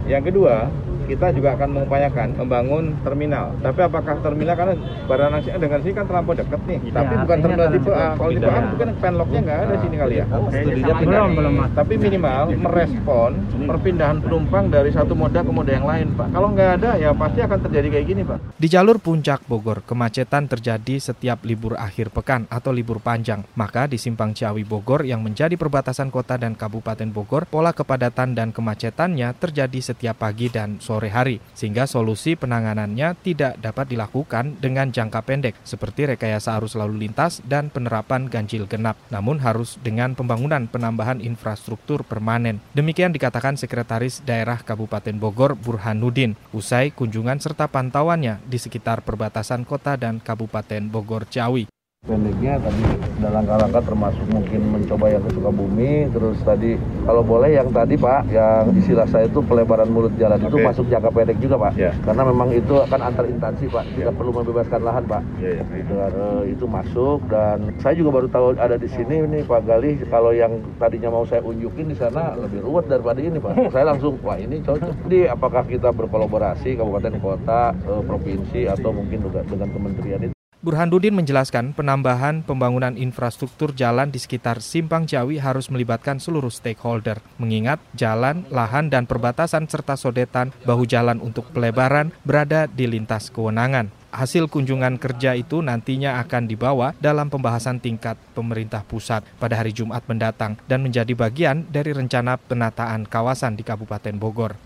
Yang 0.08 0.32
kedua 0.32 0.68
kita 1.08 1.32
juga 1.32 1.56
akan 1.56 1.68
mengupayakan 1.80 2.28
membangun 2.36 2.92
terminal. 3.00 3.56
Tapi 3.64 3.80
apakah 3.80 4.20
terminal 4.20 4.54
karena 4.54 4.74
Baranang 5.08 5.40
dengan 5.40 5.80
sini 5.80 5.94
kan 5.96 6.04
terlampau 6.04 6.36
dekat 6.36 6.60
nih. 6.68 6.78
Ya, 6.84 7.00
Tapi 7.00 7.14
bukan 7.24 7.38
terminal 7.40 7.68
tipe 7.72 7.90
A. 7.96 8.08
Kalau 8.12 8.30
tipe 8.36 8.50
A 8.52 8.60
mungkin 8.60 8.88
penlocknya 9.00 9.40
nggak 9.40 9.58
ada 9.64 9.74
sini 9.80 9.96
kali 9.96 10.14
ya. 10.20 10.24
Studinya 10.28 10.94
belum, 11.00 11.28
belum. 11.32 11.54
Tapi 11.72 11.94
minimal 11.96 12.42
merespon 12.52 13.30
perpindahan 13.64 14.18
penumpang 14.20 14.64
dari 14.68 14.90
satu 14.92 15.16
moda 15.16 15.40
ke 15.40 15.52
moda 15.52 15.72
yang 15.72 15.88
lain, 15.88 16.12
Pak. 16.12 16.28
Kalau 16.28 16.48
nggak 16.52 16.70
ada 16.82 16.90
ya 17.00 17.10
pasti 17.16 17.40
akan 17.40 17.58
terjadi 17.64 17.88
kayak 17.88 18.06
gini, 18.06 18.22
Pak. 18.28 18.38
Di 18.60 18.68
jalur 18.68 19.00
puncak 19.00 19.40
Bogor, 19.48 19.80
kemacetan 19.88 20.44
terjadi 20.44 21.00
setiap 21.00 21.40
libur 21.48 21.80
akhir 21.80 22.12
pekan 22.12 22.44
atau 22.52 22.68
libur 22.68 23.00
panjang. 23.00 23.48
Maka 23.56 23.88
di 23.88 23.96
Simpang 23.96 24.36
Ciawi 24.36 24.68
Bogor 24.68 25.08
yang 25.08 25.24
menjadi 25.24 25.56
perbatasan 25.56 26.12
kota 26.12 26.36
dan 26.36 26.52
kabupaten 26.52 27.08
Bogor, 27.08 27.48
pola 27.48 27.72
kepadatan 27.72 28.36
dan 28.36 28.52
kemacetannya 28.52 29.32
terjadi 29.40 29.80
setiap 29.80 30.20
pagi 30.20 30.50
dan 30.50 30.82
sore 30.82 30.97
sore 30.98 31.14
hari, 31.14 31.38
sehingga 31.54 31.86
solusi 31.86 32.34
penanganannya 32.34 33.14
tidak 33.22 33.62
dapat 33.62 33.86
dilakukan 33.94 34.58
dengan 34.58 34.90
jangka 34.90 35.22
pendek, 35.22 35.54
seperti 35.62 36.10
rekayasa 36.10 36.58
arus 36.58 36.74
lalu 36.74 37.06
lintas 37.06 37.38
dan 37.46 37.70
penerapan 37.70 38.26
ganjil 38.26 38.66
genap, 38.66 38.98
namun 39.14 39.38
harus 39.38 39.78
dengan 39.78 40.18
pembangunan 40.18 40.66
penambahan 40.66 41.22
infrastruktur 41.22 42.02
permanen. 42.02 42.58
Demikian 42.74 43.14
dikatakan 43.14 43.54
Sekretaris 43.54 44.26
Daerah 44.26 44.58
Kabupaten 44.58 45.14
Bogor 45.14 45.54
Burhanuddin, 45.54 46.34
usai 46.50 46.90
kunjungan 46.90 47.38
serta 47.38 47.70
pantauannya 47.70 48.42
di 48.42 48.58
sekitar 48.58 49.06
perbatasan 49.06 49.62
kota 49.62 49.94
dan 49.94 50.18
Kabupaten 50.18 50.90
Bogor 50.90 51.30
Ciawi. 51.30 51.77
Pendeknya 52.08 52.56
tadi 52.56 52.82
ada 53.20 53.28
langkah-langkah 53.36 53.82
termasuk 53.84 54.26
mungkin 54.32 54.60
mencoba 54.72 55.12
yang 55.12 55.20
ke 55.28 55.30
Sukabumi, 55.36 56.08
terus 56.08 56.40
tadi 56.40 56.80
kalau 57.04 57.20
boleh 57.20 57.52
yang 57.52 57.68
tadi 57.68 58.00
Pak, 58.00 58.32
yang 58.32 58.72
istilah 58.80 59.04
saya 59.12 59.28
itu 59.28 59.44
pelebaran 59.44 59.92
mulut 59.92 60.16
jalan 60.16 60.40
okay. 60.40 60.48
itu 60.48 60.56
masuk 60.56 60.84
jangka 60.88 61.12
pendek 61.12 61.36
juga 61.36 61.60
Pak, 61.68 61.72
yeah. 61.76 61.92
karena 62.08 62.22
memang 62.32 62.48
itu 62.56 62.80
akan 62.80 63.00
antar 63.12 63.28
instansi 63.28 63.68
Pak, 63.68 63.84
tidak 63.92 64.08
yeah. 64.08 64.16
perlu 64.16 64.30
membebaskan 64.32 64.80
lahan 64.88 65.04
Pak, 65.04 65.22
yeah, 65.36 65.60
yeah. 65.60 65.66
Itu, 65.84 65.94
uh, 66.00 66.42
itu 66.48 66.64
masuk 66.64 67.18
dan 67.28 67.76
saya 67.76 67.94
juga 68.00 68.10
baru 68.16 68.28
tahu 68.32 68.46
ada 68.56 68.80
di 68.80 68.88
sini 68.88 69.28
ini 69.28 69.38
Pak 69.44 69.68
Galih, 69.68 70.00
kalau 70.08 70.32
yang 70.32 70.64
tadinya 70.80 71.12
mau 71.12 71.28
saya 71.28 71.44
unjukin 71.44 71.92
di 71.92 71.96
sana 71.98 72.32
lebih 72.40 72.64
ruwet 72.64 72.88
daripada 72.88 73.20
ini 73.20 73.36
Pak, 73.36 73.52
saya 73.76 73.84
langsung 73.84 74.16
wah 74.24 74.40
ini 74.40 74.64
cocok. 74.64 75.04
Jadi 75.04 75.28
apakah 75.28 75.60
kita 75.68 75.92
berkolaborasi 75.92 76.72
kabupaten 76.72 77.20
kota, 77.20 77.76
uh, 77.84 78.00
provinsi 78.00 78.64
atau 78.64 78.96
mungkin 78.96 79.20
juga 79.28 79.44
dengan 79.44 79.68
kementerian 79.76 80.24
itu? 80.24 80.37
Burhanuddin 80.58 81.14
menjelaskan 81.14 81.70
penambahan 81.70 82.42
pembangunan 82.42 82.98
infrastruktur 82.98 83.70
jalan 83.78 84.10
di 84.10 84.18
sekitar 84.18 84.58
Simpang 84.58 85.06
Jawi 85.06 85.38
harus 85.38 85.70
melibatkan 85.70 86.18
seluruh 86.18 86.50
stakeholder, 86.50 87.22
mengingat 87.38 87.78
jalan, 87.94 88.42
lahan, 88.50 88.90
dan 88.90 89.06
perbatasan 89.06 89.70
serta 89.70 89.94
sodetan 89.94 90.50
bahu 90.66 90.82
jalan 90.82 91.22
untuk 91.22 91.46
pelebaran 91.54 92.10
berada 92.26 92.66
di 92.66 92.90
lintas 92.90 93.30
kewenangan. 93.30 93.94
Hasil 94.10 94.50
kunjungan 94.50 94.98
kerja 94.98 95.38
itu 95.38 95.62
nantinya 95.62 96.18
akan 96.26 96.50
dibawa 96.50 96.90
dalam 96.98 97.30
pembahasan 97.30 97.78
tingkat 97.78 98.18
pemerintah 98.34 98.82
pusat 98.82 99.22
pada 99.38 99.54
hari 99.54 99.70
Jumat 99.70 100.02
mendatang 100.10 100.58
dan 100.66 100.82
menjadi 100.82 101.14
bagian 101.14 101.70
dari 101.70 101.94
rencana 101.94 102.34
penataan 102.34 103.06
kawasan 103.06 103.54
di 103.54 103.62
Kabupaten 103.62 104.18
Bogor. 104.18 104.58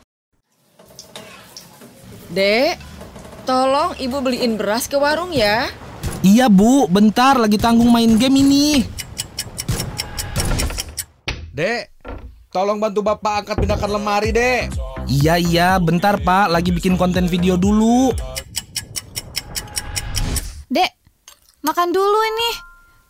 Dek, 2.33 2.81
tolong 3.43 3.95
ibu 3.99 4.19
beliin 4.23 4.55
beras 4.57 4.87
ke 4.87 4.97
warung 4.99 5.35
ya. 5.35 5.71
Iya 6.23 6.47
bu, 6.47 6.87
bentar 6.87 7.35
lagi 7.35 7.59
tanggung 7.59 7.91
main 7.91 8.15
game 8.15 8.43
ini. 8.43 8.87
Dek, 11.53 11.93
tolong 12.55 12.79
bantu 12.81 13.05
Bapak 13.05 13.45
angkat 13.45 13.57
pindahkan 13.61 13.91
lemari, 13.91 14.31
Dek. 14.33 14.73
Iya, 15.11 15.37
iya, 15.37 15.69
bentar 15.83 16.17
Pak, 16.23 16.49
lagi 16.49 16.71
bikin 16.71 16.95
konten 16.95 17.27
video 17.27 17.59
dulu. 17.59 18.15
Dek, 20.71 20.91
makan 21.67 21.91
dulu 21.91 22.19
ini. 22.23 22.51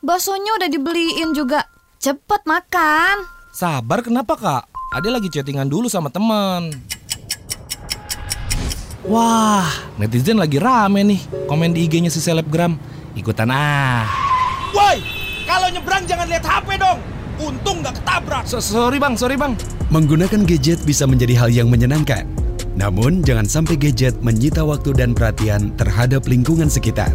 Baksonya 0.02 0.58
udah 0.58 0.68
dibeliin 0.72 1.30
juga. 1.30 1.62
Cepet 2.02 2.42
makan. 2.42 3.22
Sabar 3.54 4.02
kenapa 4.02 4.34
kak? 4.34 4.64
Ade 4.90 5.14
lagi 5.14 5.30
chattingan 5.30 5.70
dulu 5.70 5.86
sama 5.86 6.10
teman. 6.10 6.74
Wah, 9.02 9.66
netizen 9.99 10.38
lagi 10.38 10.62
rame 10.62 11.02
nih. 11.02 11.21
Komen 11.50 11.75
di 11.75 11.90
IG-nya 11.90 12.06
si 12.06 12.23
selebgram. 12.23 12.78
Ikutan 13.18 13.50
ah. 13.50 14.06
Woi, 14.71 15.02
kalau 15.42 15.66
nyebrang 15.75 16.06
jangan 16.06 16.30
lihat 16.30 16.47
HP 16.47 16.78
dong. 16.78 17.02
Untung 17.42 17.82
nggak 17.82 17.99
ketabrak. 17.99 18.47
So, 18.47 18.62
sorry 18.62 19.02
bang, 19.02 19.18
sorry 19.18 19.35
bang. 19.35 19.59
Menggunakan 19.90 20.47
gadget 20.47 20.87
bisa 20.87 21.02
menjadi 21.11 21.35
hal 21.35 21.50
yang 21.50 21.66
menyenangkan. 21.66 22.30
Namun 22.78 23.26
jangan 23.26 23.50
sampai 23.50 23.75
gadget 23.75 24.14
menyita 24.23 24.62
waktu 24.62 24.94
dan 24.94 25.18
perhatian 25.18 25.75
terhadap 25.75 26.23
lingkungan 26.30 26.71
sekitar. 26.71 27.11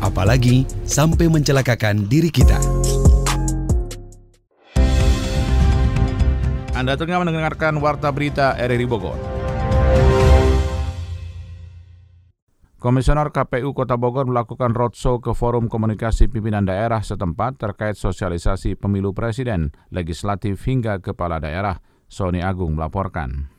Apalagi 0.00 0.64
sampai 0.88 1.28
mencelakakan 1.28 2.08
diri 2.08 2.32
kita. 2.32 2.56
Anda 6.72 6.96
tengah 6.96 7.20
mendengarkan 7.20 7.76
Warta 7.76 8.08
Berita 8.08 8.56
RRI 8.56 8.88
Bogor. 8.88 9.35
Komisioner 12.86 13.34
KPU 13.34 13.74
Kota 13.74 13.98
Bogor 13.98 14.30
melakukan 14.30 14.70
roadshow 14.70 15.18
ke 15.18 15.34
Forum 15.34 15.66
Komunikasi 15.66 16.30
Pimpinan 16.30 16.70
Daerah 16.70 17.02
setempat 17.02 17.58
terkait 17.58 17.98
sosialisasi 17.98 18.78
pemilu 18.78 19.10
presiden, 19.10 19.74
legislatif 19.90 20.62
hingga 20.70 21.02
kepala 21.02 21.42
daerah. 21.42 21.82
Sony 22.06 22.46
Agung 22.46 22.78
melaporkan. 22.78 23.55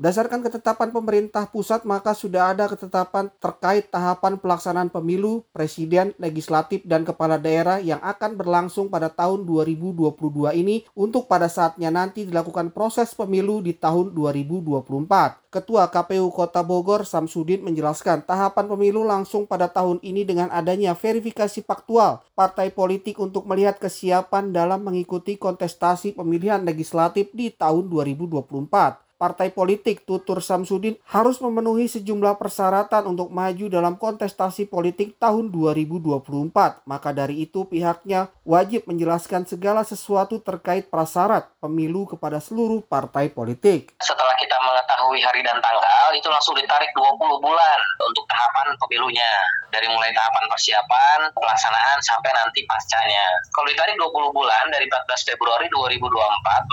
Berdasarkan 0.00 0.40
ketetapan 0.40 0.96
pemerintah 0.96 1.44
pusat, 1.44 1.84
maka 1.84 2.16
sudah 2.16 2.56
ada 2.56 2.72
ketetapan 2.72 3.28
terkait 3.36 3.92
tahapan 3.92 4.40
pelaksanaan 4.40 4.88
pemilu, 4.88 5.44
presiden, 5.52 6.16
legislatif, 6.16 6.80
dan 6.88 7.04
kepala 7.04 7.36
daerah 7.36 7.84
yang 7.84 8.00
akan 8.00 8.32
berlangsung 8.32 8.88
pada 8.88 9.12
tahun 9.12 9.44
2022 9.44 10.16
ini 10.56 10.88
untuk 10.96 11.28
pada 11.28 11.52
saatnya 11.52 11.92
nanti 11.92 12.24
dilakukan 12.24 12.72
proses 12.72 13.12
pemilu 13.12 13.60
di 13.60 13.76
tahun 13.76 14.16
2024. 14.16 15.52
Ketua 15.52 15.92
KPU 15.92 16.32
Kota 16.32 16.64
Bogor 16.64 17.04
Samsudin 17.04 17.60
menjelaskan 17.60 18.24
tahapan 18.24 18.72
pemilu 18.72 19.04
langsung 19.04 19.44
pada 19.44 19.68
tahun 19.68 20.00
ini 20.00 20.24
dengan 20.24 20.48
adanya 20.48 20.96
verifikasi 20.96 21.60
faktual 21.60 22.24
partai 22.32 22.72
politik 22.72 23.20
untuk 23.20 23.44
melihat 23.44 23.76
kesiapan 23.76 24.48
dalam 24.48 24.80
mengikuti 24.80 25.36
kontestasi 25.36 26.16
pemilihan 26.16 26.64
legislatif 26.64 27.28
di 27.36 27.52
tahun 27.52 27.92
2024 27.92 29.09
partai 29.20 29.52
politik 29.52 30.08
tutur 30.08 30.40
Samsudin 30.40 30.96
harus 31.12 31.44
memenuhi 31.44 31.84
sejumlah 31.92 32.40
persyaratan 32.40 33.04
untuk 33.04 33.28
maju 33.28 33.68
dalam 33.68 34.00
kontestasi 34.00 34.64
politik 34.64 35.20
tahun 35.20 35.52
2024. 35.52 36.88
Maka 36.88 37.12
dari 37.12 37.44
itu 37.44 37.68
pihaknya 37.68 38.32
wajib 38.48 38.88
menjelaskan 38.88 39.44
segala 39.44 39.84
sesuatu 39.84 40.40
terkait 40.40 40.88
prasyarat 40.88 41.52
pemilu 41.60 42.08
kepada 42.08 42.40
seluruh 42.40 42.80
partai 42.80 43.28
politik. 43.28 43.92
Setelah 44.00 44.32
kita 44.40 44.56
mengetahui 44.64 45.20
hari 45.20 45.44
dan 45.44 45.60
tanggal, 45.60 46.08
itu 46.16 46.24
langsung 46.32 46.56
ditarik 46.56 46.88
20 46.96 47.20
bulan 47.44 47.78
untuk 48.00 48.24
tahapan 48.24 48.72
pemilunya. 48.80 49.28
Dari 49.68 49.86
mulai 49.86 50.10
tahapan 50.16 50.48
persiapan, 50.48 51.30
pelaksanaan, 51.36 51.98
sampai 52.00 52.32
nanti 52.32 52.64
pascanya. 52.64 53.22
Kalau 53.52 53.68
ditarik 53.68 53.94
20 54.00 54.32
bulan 54.34 54.64
dari 54.72 54.88
14 54.88 55.28
Februari 55.28 55.68
2024, 55.68 56.08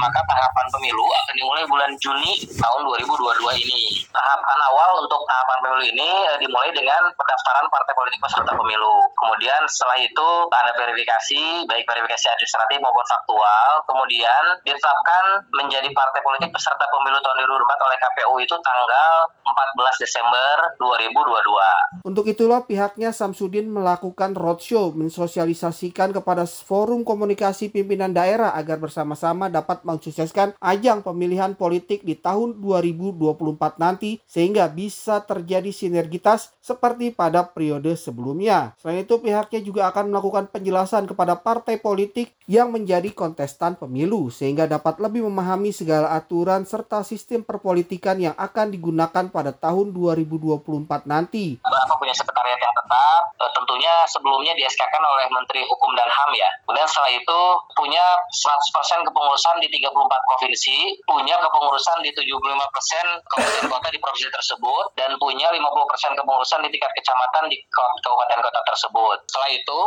maka 0.01 0.19
tahapan 0.23 0.65
pemilu 0.71 1.05
akan 1.05 1.35
dimulai 1.35 1.63
bulan 1.67 1.91
Juni 1.99 2.36
tahun 2.45 2.81
2022 2.85 3.63
ini. 3.63 4.05
Tahapan 4.11 4.59
awal 4.69 5.05
untuk 5.05 5.21
tahapan 5.25 5.57
pemilu 5.63 5.85
ini 5.89 6.09
eh, 6.27 6.37
dimulai 6.41 6.69
dengan 6.73 7.01
pendaftaran 7.15 7.65
partai 7.71 7.93
politik 7.97 8.19
peserta 8.21 8.51
pemilu. 8.53 8.95
Kemudian 9.17 9.61
setelah 9.69 9.97
itu 10.01 10.29
ada 10.51 10.71
verifikasi, 10.77 11.65
baik 11.65 11.85
verifikasi 11.85 12.25
administratif 12.33 12.77
maupun 12.83 13.05
faktual. 13.07 13.69
Kemudian 13.87 14.43
ditetapkan 14.65 15.23
menjadi 15.55 15.89
partai 15.93 16.21
politik 16.21 16.49
peserta 16.53 16.85
pemilu 16.89 17.17
tahun 17.23 17.45
2024 17.45 17.87
oleh 17.87 17.97
KPU 17.97 18.33
itu 18.43 18.55
tanggal 18.61 19.15
14 19.47 20.03
Desember 20.03 20.55
2022. 20.75 22.03
Untuk 22.03 22.25
itulah 22.27 22.67
pihaknya 22.67 23.15
Samsudin 23.15 23.71
melakukan 23.71 24.35
roadshow 24.35 24.91
mensosialisasikan 24.91 26.11
kepada 26.11 26.43
forum 26.43 27.07
komunikasi 27.07 27.71
pimpinan 27.71 28.11
daerah 28.11 28.51
agar 28.51 28.83
bersama-sama 28.83 29.47
dapat 29.47 29.87
mensukseskan 29.87 30.59
ajang 30.59 30.99
pemilihan 30.99 31.55
politik 31.55 32.03
di 32.03 32.19
tahun 32.19 32.59
2024 32.59 33.79
nanti 33.79 34.19
sehingga 34.27 34.67
bisa 34.67 35.23
terjadi 35.23 35.71
sinergitas 35.71 36.51
seperti 36.67 37.15
pada 37.15 37.47
periode 37.47 37.95
sebelumnya. 37.95 38.75
Selain 38.75 39.07
itu 39.07 39.15
pihaknya 39.23 39.63
juga 39.63 39.87
akan 39.87 40.11
melakukan 40.11 40.51
penjelasan 40.51 41.07
kepada 41.07 41.39
partai 41.39 41.79
politik 41.79 42.35
yang 42.51 42.75
menjadi 42.75 43.07
kontestan 43.15 43.79
pemilu 43.79 44.27
sehingga 44.27 44.67
dapat 44.67 44.99
lebih 44.99 45.23
memahami 45.31 45.71
segala 45.71 46.11
aturan 46.11 46.67
serta 46.67 47.07
sistem 47.07 47.47
perpolitikan 47.47 48.19
yang 48.19 48.35
akan 48.35 48.75
digunakan 48.75 49.31
pada 49.31 49.55
tahun 49.55 49.95
2024 49.95 51.07
nanti. 51.07 51.55
Bapak 51.63 51.95
punya 52.03 52.11
sekretariat 52.11 52.59
yang 52.59 52.75
tetap, 52.75 53.21
eh, 53.39 53.51
tentunya 53.55 53.93
sebelumnya 54.11 54.51
di 54.51 54.63
oleh 54.97 55.27
Menteri 55.31 55.61
Hukum 55.63 55.91
dan 55.95 56.09
HAM 56.09 56.31
ya. 56.35 56.49
Kemudian 56.67 56.87
setelah 56.89 57.11
itu 57.13 57.39
punya 57.73 58.05
100% 58.29 59.01
kepengurusan 59.07 59.55
di 59.63 59.67
34 59.71 60.21
provinsi, 60.27 60.77
punya 61.07 61.35
kepengurusan 61.39 61.97
di 62.03 62.11
75 62.11 62.67
persen 62.73 63.05
kabupaten 63.23 63.65
kota 63.71 63.87
di 63.93 63.99
provinsi 64.01 64.29
tersebut 64.33 64.83
dan 64.97 65.15
punya 65.21 65.47
50 65.53 65.85
persen 65.89 66.11
kepengurusan 66.57 66.65
di 66.65 66.73
tingkat 66.73 66.91
kecamatan 66.97 67.43
di 67.53 67.57
kabupaten 67.69 68.39
kota 68.41 68.61
tersebut. 68.65 69.17
Setelah 69.29 69.49
itu 69.53 69.77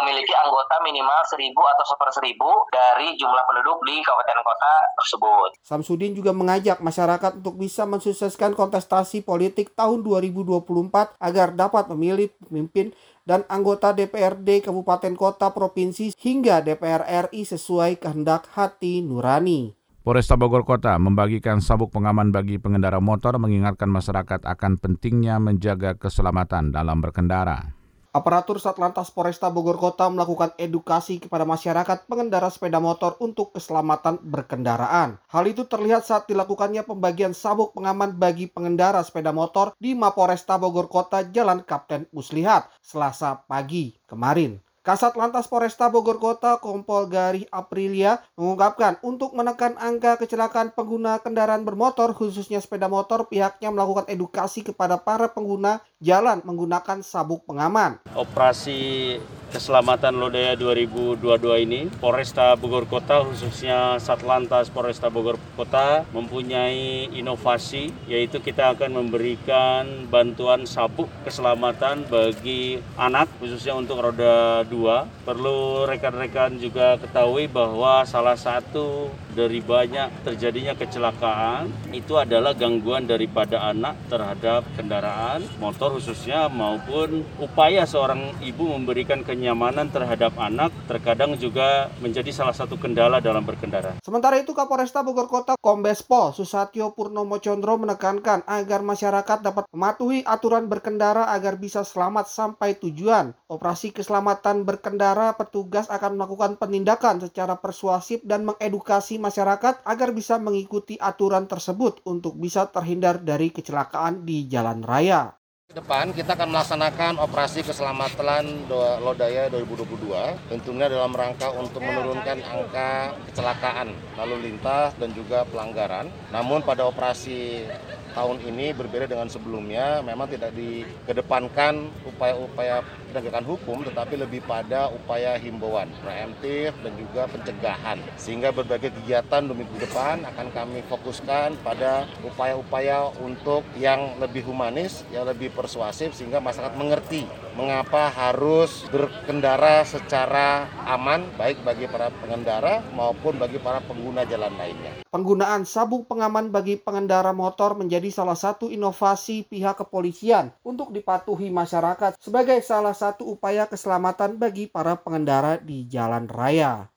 memiliki 0.00 0.32
anggota 0.32 0.74
minimal 0.80 1.20
1000 1.28 1.52
atau 1.52 1.84
seper 1.84 2.08
1000 2.24 2.72
dari 2.72 3.08
jumlah 3.20 3.44
penduduk 3.44 3.78
di 3.84 4.00
kabupaten 4.00 4.40
kota 4.40 4.72
tersebut. 4.96 5.50
Samsudin 5.60 6.12
juga 6.16 6.32
mengajak 6.32 6.80
masyarakat 6.80 7.44
untuk 7.44 7.60
bisa 7.60 7.84
mensukseskan 7.84 8.56
kontestasi 8.56 9.20
politik 9.20 9.76
tahun 9.76 10.00
2024 10.00 11.20
agar 11.20 11.48
dapat 11.52 11.84
memilih 11.92 12.32
pemimpin 12.40 12.96
dan 13.24 13.44
anggota 13.48 13.96
DPRD 13.96 14.68
Kabupaten 14.68 15.16
Kota 15.16 15.48
Provinsi 15.52 16.12
hingga 16.16 16.60
DPR 16.60 17.28
RI 17.28 17.48
sesuai 17.48 17.96
kehendak 17.96 18.52
hati 18.52 19.00
nurani. 19.00 19.83
Polresta 20.04 20.36
Bogor 20.36 20.68
Kota 20.68 21.00
membagikan 21.00 21.64
sabuk 21.64 21.88
pengaman 21.88 22.28
bagi 22.28 22.60
pengendara 22.60 23.00
motor 23.00 23.40
mengingatkan 23.40 23.88
masyarakat 23.88 24.44
akan 24.44 24.76
pentingnya 24.76 25.40
menjaga 25.40 25.96
keselamatan 25.96 26.76
dalam 26.76 27.00
berkendara. 27.00 27.72
Aparatur 28.12 28.60
Satlantas 28.60 29.08
Polresta 29.08 29.48
Bogor 29.48 29.80
Kota 29.80 30.12
melakukan 30.12 30.52
edukasi 30.60 31.24
kepada 31.24 31.48
masyarakat 31.48 32.04
pengendara 32.04 32.52
sepeda 32.52 32.84
motor 32.84 33.16
untuk 33.16 33.56
keselamatan 33.56 34.20
berkendaraan. 34.20 35.24
Hal 35.24 35.44
itu 35.48 35.64
terlihat 35.64 36.04
saat 36.04 36.28
dilakukannya 36.28 36.84
pembagian 36.84 37.32
sabuk 37.32 37.72
pengaman 37.72 38.12
bagi 38.20 38.44
pengendara 38.44 39.00
sepeda 39.00 39.32
motor 39.32 39.72
di 39.80 39.96
Mapolresta 39.96 40.60
Bogor 40.60 40.92
Kota 40.92 41.24
Jalan 41.32 41.64
Kapten 41.64 42.12
Muslihat, 42.12 42.68
Selasa 42.84 43.40
pagi 43.48 43.96
kemarin. 44.04 44.63
Kasat 44.84 45.16
Lantas 45.16 45.48
Polresta 45.48 45.88
Bogor 45.88 46.20
Kota 46.20 46.60
Kompol 46.60 47.08
Gari 47.08 47.48
Aprilia 47.48 48.20
mengungkapkan 48.36 49.00
untuk 49.00 49.32
menekan 49.32 49.80
angka 49.80 50.20
kecelakaan 50.20 50.76
pengguna 50.76 51.24
kendaraan 51.24 51.64
bermotor 51.64 52.12
khususnya 52.12 52.60
sepeda 52.60 52.84
motor 52.84 53.24
pihaknya 53.32 53.72
melakukan 53.72 54.04
edukasi 54.12 54.60
kepada 54.60 55.00
para 55.00 55.32
pengguna 55.32 55.80
jalan 56.04 56.44
menggunakan 56.44 57.00
sabuk 57.00 57.48
pengaman. 57.48 57.96
Operasi 58.12 59.16
Keselamatan 59.54 60.18
Lodaya 60.18 60.58
2022 60.58 61.22
ini, 61.62 61.86
Polresta 62.02 62.58
Bogor 62.58 62.90
Kota 62.90 63.22
khususnya 63.22 64.02
Satlantas 64.02 64.66
Polresta 64.66 65.14
Bogor 65.14 65.38
Kota 65.54 66.02
mempunyai 66.10 67.06
inovasi 67.14 67.94
yaitu 68.10 68.42
kita 68.42 68.74
akan 68.74 68.98
memberikan 68.98 70.10
bantuan 70.10 70.66
sabuk 70.66 71.06
keselamatan 71.22 72.02
bagi 72.10 72.82
anak 72.98 73.30
khususnya 73.38 73.78
untuk 73.78 74.02
roda 74.02 74.66
2. 74.66 75.22
Perlu 75.22 75.86
rekan-rekan 75.86 76.58
juga 76.58 76.98
ketahui 76.98 77.46
bahwa 77.46 78.02
salah 78.02 78.34
satu 78.34 79.14
dari 79.38 79.62
banyak 79.62 80.26
terjadinya 80.26 80.74
kecelakaan 80.74 81.70
itu 81.94 82.18
adalah 82.18 82.58
gangguan 82.58 83.06
daripada 83.06 83.70
anak 83.70 83.94
terhadap 84.10 84.66
kendaraan 84.74 85.46
motor 85.62 85.94
khususnya 86.02 86.50
maupun 86.50 87.22
upaya 87.38 87.86
seorang 87.86 88.34
ibu 88.42 88.74
memberikan 88.74 89.22
kenyataan 89.22 89.43
kenyamanan 89.44 89.92
terhadap 89.92 90.32
anak 90.40 90.72
terkadang 90.88 91.36
juga 91.36 91.92
menjadi 92.00 92.32
salah 92.32 92.56
satu 92.56 92.80
kendala 92.80 93.20
dalam 93.20 93.44
berkendara. 93.44 94.00
Sementara 94.00 94.40
itu 94.40 94.56
Kapolresta 94.56 95.04
Bogor 95.04 95.28
Kota 95.28 95.60
Kombes 95.60 96.00
Pol 96.00 96.32
Susatyo 96.32 96.96
Purnomo 96.96 97.36
Condro 97.44 97.76
menekankan 97.76 98.40
agar 98.48 98.80
masyarakat 98.80 99.44
dapat 99.44 99.68
mematuhi 99.68 100.24
aturan 100.24 100.64
berkendara 100.72 101.28
agar 101.28 101.60
bisa 101.60 101.84
selamat 101.84 102.24
sampai 102.24 102.80
tujuan. 102.80 103.36
Operasi 103.52 103.92
keselamatan 103.92 104.64
berkendara 104.64 105.36
petugas 105.36 105.92
akan 105.92 106.16
melakukan 106.16 106.56
penindakan 106.56 107.20
secara 107.20 107.60
persuasif 107.60 108.24
dan 108.24 108.48
mengedukasi 108.48 109.20
masyarakat 109.20 109.84
agar 109.84 110.08
bisa 110.16 110.40
mengikuti 110.40 110.96
aturan 110.96 111.44
tersebut 111.44 112.00
untuk 112.08 112.40
bisa 112.40 112.72
terhindar 112.72 113.20
dari 113.20 113.52
kecelakaan 113.52 114.24
di 114.24 114.48
jalan 114.48 114.80
raya. 114.80 115.36
Depan 115.74 116.14
kita 116.14 116.38
akan 116.38 116.54
melaksanakan 116.54 117.18
operasi 117.18 117.66
keselamatan 117.66 118.70
Lodaya 119.02 119.50
2022 119.50 120.06
tentunya 120.46 120.86
dalam 120.86 121.10
rangka 121.10 121.50
untuk 121.50 121.82
menurunkan 121.82 122.46
angka 122.46 123.10
kecelakaan 123.26 123.90
lalu 124.14 124.46
lintas 124.46 124.94
dan 125.02 125.10
juga 125.10 125.42
pelanggaran. 125.50 126.06
Namun 126.30 126.62
pada 126.62 126.86
operasi 126.86 127.66
tahun 128.14 128.38
ini 128.46 128.70
berbeda 128.72 129.10
dengan 129.10 129.26
sebelumnya, 129.26 130.00
memang 130.00 130.30
tidak 130.30 130.54
dikedepankan 130.54 131.90
upaya-upaya 132.06 132.86
penegakan 133.10 133.44
hukum, 133.46 133.78
tetapi 133.82 134.14
lebih 134.18 134.40
pada 134.46 134.90
upaya 134.90 135.34
himbauan, 135.38 135.90
preemptif, 136.02 136.74
dan 136.82 136.94
juga 136.94 137.26
pencegahan. 137.30 137.98
Sehingga 138.14 138.54
berbagai 138.54 138.94
kegiatan 139.02 139.42
demi 139.42 139.66
minggu 139.66 139.86
depan 139.86 140.22
akan 140.22 140.46
kami 140.54 140.82
fokuskan 140.86 141.58
pada 141.62 142.06
upaya-upaya 142.22 143.10
untuk 143.22 143.66
yang 143.78 144.18
lebih 144.22 144.46
humanis, 144.46 145.02
yang 145.10 145.26
lebih 145.26 145.50
persuasif, 145.50 146.14
sehingga 146.14 146.38
masyarakat 146.38 146.74
mengerti 146.78 147.26
mengapa 147.54 148.10
harus 148.10 148.82
berkendara 148.90 149.86
secara 149.86 150.66
aman, 150.90 151.22
baik 151.38 151.62
bagi 151.62 151.86
para 151.86 152.10
pengendara 152.10 152.82
maupun 152.94 153.38
bagi 153.38 153.62
para 153.62 153.78
pengguna 153.82 154.26
jalan 154.26 154.50
lainnya. 154.58 155.06
Penggunaan 155.10 155.62
sabuk 155.62 156.10
pengaman 156.10 156.50
bagi 156.50 156.74
pengendara 156.74 157.30
motor 157.30 157.78
menjadi 157.78 158.10
salah 158.10 158.34
satu 158.34 158.66
inovasi 158.66 159.46
pihak 159.46 159.86
kepolisian 159.86 160.50
untuk 160.66 160.90
dipatuhi 160.90 161.54
masyarakat 161.54 162.18
sebagai 162.18 162.58
salah 162.66 162.94
satu 162.94 163.38
upaya 163.38 163.70
keselamatan 163.70 164.34
bagi 164.34 164.66
para 164.66 164.98
pengendara 164.98 165.62
di 165.62 165.86
jalan 165.86 166.26
raya. 166.26 166.93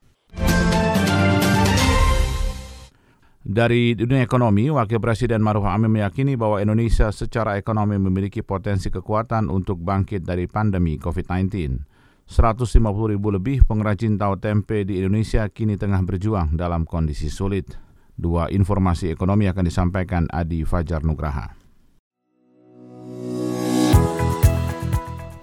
Dari 3.48 3.96
dunia 3.96 4.20
ekonomi, 4.20 4.68
Wakil 4.68 5.00
Presiden 5.00 5.40
Maruf 5.40 5.64
Amin 5.64 5.88
meyakini 5.88 6.36
bahwa 6.36 6.60
Indonesia 6.60 7.08
secara 7.08 7.56
ekonomi 7.56 7.96
memiliki 7.96 8.44
potensi 8.44 8.92
kekuatan 8.92 9.48
untuk 9.48 9.80
bangkit 9.80 10.20
dari 10.20 10.44
pandemi 10.44 11.00
COVID-19. 11.00 11.80
150 12.28 12.76
ribu 13.08 13.32
lebih 13.32 13.64
pengrajin 13.64 14.20
tahu 14.20 14.36
tempe 14.36 14.84
di 14.84 15.00
Indonesia 15.00 15.48
kini 15.48 15.80
tengah 15.80 16.04
berjuang 16.04 16.60
dalam 16.60 16.84
kondisi 16.84 17.32
sulit. 17.32 17.72
Dua 18.12 18.52
informasi 18.52 19.16
ekonomi 19.16 19.48
akan 19.48 19.64
disampaikan 19.64 20.28
Adi 20.28 20.68
Fajar 20.68 21.00
Nugraha. 21.00 21.57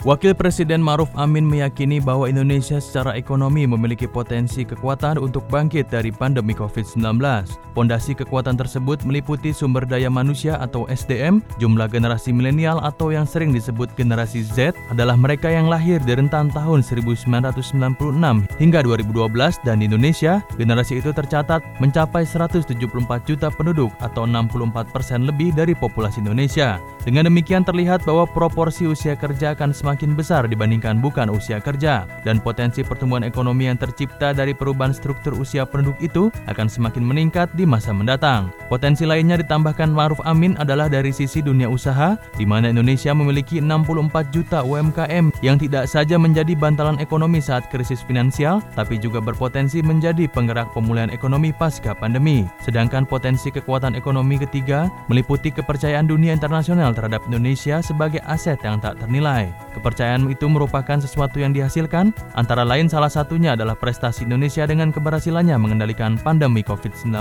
Wakil 0.06 0.38
Presiden 0.38 0.86
Maruf 0.86 1.10
Amin 1.18 1.50
meyakini 1.50 1.98
bahwa 1.98 2.30
Indonesia 2.30 2.78
secara 2.78 3.18
ekonomi 3.18 3.66
memiliki 3.66 4.06
potensi 4.06 4.62
kekuatan 4.62 5.18
untuk 5.18 5.42
bangkit 5.50 5.90
dari 5.90 6.14
pandemi 6.14 6.54
COVID-19. 6.54 7.18
Pondasi 7.74 8.14
kekuatan 8.14 8.54
tersebut 8.54 9.02
meliputi 9.02 9.50
sumber 9.50 9.82
daya 9.82 10.06
manusia 10.14 10.62
atau 10.62 10.86
SDM, 10.94 11.42
jumlah 11.58 11.90
generasi 11.90 12.30
milenial 12.30 12.78
atau 12.86 13.10
yang 13.10 13.26
sering 13.26 13.50
disebut 13.50 13.90
generasi 13.98 14.46
Z 14.46 14.78
adalah 14.94 15.18
mereka 15.18 15.50
yang 15.50 15.66
lahir 15.66 15.98
di 16.06 16.14
rentan 16.14 16.54
tahun 16.54 16.86
1996 16.86 17.26
hingga 18.62 18.80
2012 18.86 19.10
dan 19.66 19.82
di 19.82 19.90
Indonesia, 19.90 20.38
generasi 20.54 21.02
itu 21.02 21.18
tercatat 21.18 21.66
mencapai 21.82 22.30
174 22.30 22.70
juta 23.26 23.50
penduduk 23.50 23.90
atau 24.06 24.30
64 24.30 24.86
persen 24.94 25.26
lebih 25.26 25.50
dari 25.58 25.74
populasi 25.74 26.22
Indonesia. 26.22 26.78
Dengan 27.02 27.26
demikian 27.26 27.66
terlihat 27.66 28.06
bahwa 28.06 28.30
proporsi 28.30 28.86
usia 28.86 29.18
kerja 29.18 29.58
akan 29.58 29.74
semakin 29.74 29.95
semakin 29.96 30.12
besar 30.12 30.44
dibandingkan 30.52 31.00
bukan 31.00 31.32
usia 31.32 31.64
kerja, 31.64 32.04
dan 32.28 32.44
potensi 32.44 32.84
pertumbuhan 32.84 33.24
ekonomi 33.24 33.72
yang 33.72 33.80
tercipta 33.80 34.36
dari 34.36 34.52
perubahan 34.52 34.92
struktur 34.92 35.32
usia 35.40 35.64
penduduk 35.64 35.96
itu 36.04 36.28
akan 36.52 36.68
semakin 36.68 37.00
meningkat 37.00 37.48
di 37.56 37.64
masa 37.64 37.96
mendatang. 37.96 38.52
Potensi 38.68 39.08
lainnya 39.08 39.40
ditambahkan 39.40 39.88
Maruf 39.88 40.20
Amin 40.28 40.60
adalah 40.60 40.92
dari 40.92 41.16
sisi 41.16 41.40
dunia 41.40 41.72
usaha, 41.72 42.20
di 42.36 42.44
mana 42.44 42.75
Indonesia 42.75 43.16
memiliki 43.16 43.64
64 43.64 44.36
juta 44.36 44.68
UMKM 44.68 45.32
yang 45.40 45.56
tidak 45.56 45.88
saja 45.88 46.20
menjadi 46.20 46.52
bantalan 46.60 47.00
ekonomi 47.00 47.40
saat 47.40 47.72
krisis 47.72 48.04
finansial, 48.04 48.60
tapi 48.75 49.00
juga 49.00 49.24
berpotensi 49.24 49.80
menjadi 49.80 50.28
penggerak 50.28 50.75
pemulihan 50.75 51.08
ekonomi 51.08 51.56
pasca 51.56 51.96
pandemi. 51.96 52.44
Sedangkan 52.60 53.08
potensi 53.08 53.48
kekuatan 53.48 53.96
ekonomi 53.96 54.36
ketiga 54.44 54.91
meliputi 55.08 55.56
kepercayaan 55.56 56.12
dunia 56.12 56.36
internasional 56.36 56.91
terhadap 56.91 57.24
Indonesia 57.32 57.80
sebagai 57.80 58.19
aset 58.28 58.60
yang 58.60 58.84
tak 58.84 59.00
ternilai. 59.00 59.64
Kepercayaan 59.76 60.24
itu 60.32 60.48
merupakan 60.48 60.96
sesuatu 60.96 61.44
yang 61.44 61.52
dihasilkan, 61.52 62.16
antara 62.32 62.64
lain 62.64 62.88
salah 62.88 63.12
satunya 63.12 63.60
adalah 63.60 63.76
prestasi 63.76 64.24
Indonesia 64.24 64.64
dengan 64.64 64.96
keberhasilannya 64.96 65.60
mengendalikan 65.60 66.16
pandemi 66.16 66.64
COVID-19. 66.64 67.12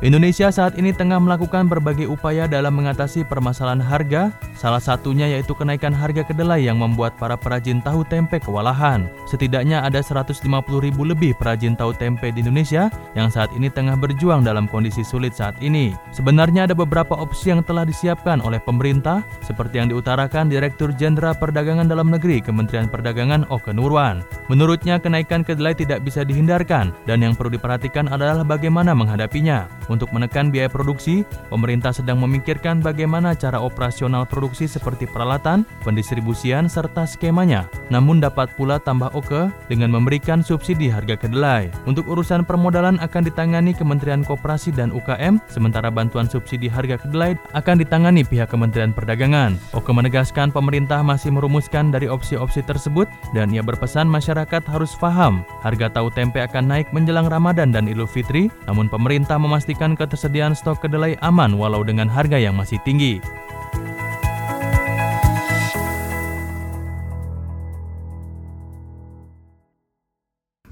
Indonesia 0.00 0.48
saat 0.48 0.80
ini 0.80 0.96
tengah 0.96 1.20
melakukan 1.20 1.68
berbagai 1.68 2.08
upaya 2.08 2.48
dalam 2.48 2.72
mengatasi 2.72 3.20
permasalahan 3.20 3.84
harga, 3.84 4.32
salah 4.56 4.80
satunya 4.80 5.28
yaitu 5.28 5.52
kenaikan 5.52 5.92
harga 5.92 6.24
kedelai 6.24 6.64
yang 6.64 6.80
membuat 6.80 7.20
para 7.20 7.36
perajin 7.36 7.84
tahu 7.84 8.00
tempe 8.08 8.40
kewalahan. 8.40 9.12
Setidaknya 9.28 9.84
ada 9.84 10.00
150 10.00 10.40
ribu 10.80 11.04
lebih 11.04 11.36
perajin 11.36 11.76
tahu 11.76 11.92
tempe 11.92 12.32
di 12.32 12.40
Indonesia 12.40 12.88
yang 13.12 13.28
saat 13.28 13.52
ini 13.52 13.68
tengah 13.68 13.92
berjuang 14.00 14.40
dalam 14.40 14.64
kondisi 14.72 15.04
sulit 15.04 15.36
saat 15.36 15.60
ini. 15.60 15.92
Sebenarnya 16.16 16.64
ada 16.64 16.72
beberapa 16.72 17.12
opsi 17.12 17.52
yang 17.52 17.60
telah 17.60 17.84
disiapkan 17.84 18.40
oleh 18.40 18.56
pemerintah, 18.56 19.20
seperti 19.44 19.84
yang 19.84 19.92
diutarakan 19.92 20.48
Direktur 20.48 20.96
Jenderal 20.96 21.36
Perdagangan 21.36 21.92
Dalam 21.92 22.08
Negeri 22.08 22.40
Kementerian 22.40 22.88
Perdagangan 22.88 23.44
Oke 23.52 23.76
Nurwan. 23.76 24.24
Menurutnya 24.48 24.96
kenaikan 24.96 25.44
kedelai 25.44 25.76
tidak 25.76 26.00
bisa 26.08 26.24
dihindarkan 26.24 26.96
dan 27.04 27.20
yang 27.20 27.36
perlu 27.36 27.52
diperhatikan 27.52 28.08
adalah 28.08 28.40
bagaimana 28.48 28.96
menghadapinya. 28.96 29.68
Untuk 29.90 30.14
menekan 30.14 30.54
biaya 30.54 30.70
produksi, 30.70 31.26
pemerintah 31.50 31.90
sedang 31.90 32.22
memikirkan 32.22 32.78
bagaimana 32.78 33.34
cara 33.34 33.58
operasional 33.58 34.22
produksi 34.22 34.70
seperti 34.70 35.10
peralatan, 35.10 35.66
pendistribusian, 35.82 36.70
serta 36.70 37.10
skemanya. 37.10 37.66
Namun 37.90 38.22
dapat 38.22 38.54
pula 38.54 38.78
tambah 38.78 39.10
oke 39.18 39.50
dengan 39.66 39.90
memberikan 39.90 40.46
subsidi 40.46 40.86
harga 40.86 41.18
kedelai. 41.18 41.74
Untuk 41.90 42.06
urusan 42.06 42.46
permodalan 42.46 43.02
akan 43.02 43.26
ditangani 43.26 43.74
Kementerian 43.74 44.22
Koperasi 44.22 44.70
dan 44.70 44.94
UKM, 44.94 45.42
sementara 45.50 45.90
bantuan 45.90 46.30
subsidi 46.30 46.70
harga 46.70 47.02
kedelai 47.02 47.34
akan 47.58 47.82
ditangani 47.82 48.22
pihak 48.22 48.46
Kementerian 48.46 48.94
Perdagangan. 48.94 49.58
Oke 49.74 49.90
menegaskan 49.90 50.54
pemerintah 50.54 51.02
masih 51.02 51.34
merumuskan 51.34 51.90
dari 51.90 52.06
opsi-opsi 52.06 52.62
tersebut 52.62 53.10
dan 53.34 53.50
ia 53.50 53.66
berpesan 53.66 54.06
masyarakat 54.06 54.62
harus 54.70 54.94
paham 54.94 55.42
harga 55.66 55.90
tahu 55.90 56.14
tempe 56.14 56.38
akan 56.38 56.70
naik 56.70 56.86
menjelang 56.94 57.26
Ramadan 57.26 57.74
dan 57.74 57.90
Idul 57.90 58.06
Fitri, 58.06 58.46
namun 58.70 58.86
pemerintah 58.86 59.40
memastikan 59.40 59.79
memastikan 59.80 59.96
ketersediaan 59.96 60.52
stok 60.52 60.84
kedelai 60.84 61.16
aman 61.24 61.56
walau 61.56 61.80
dengan 61.80 62.04
harga 62.04 62.36
yang 62.36 62.52
masih 62.52 62.76
tinggi. 62.84 63.16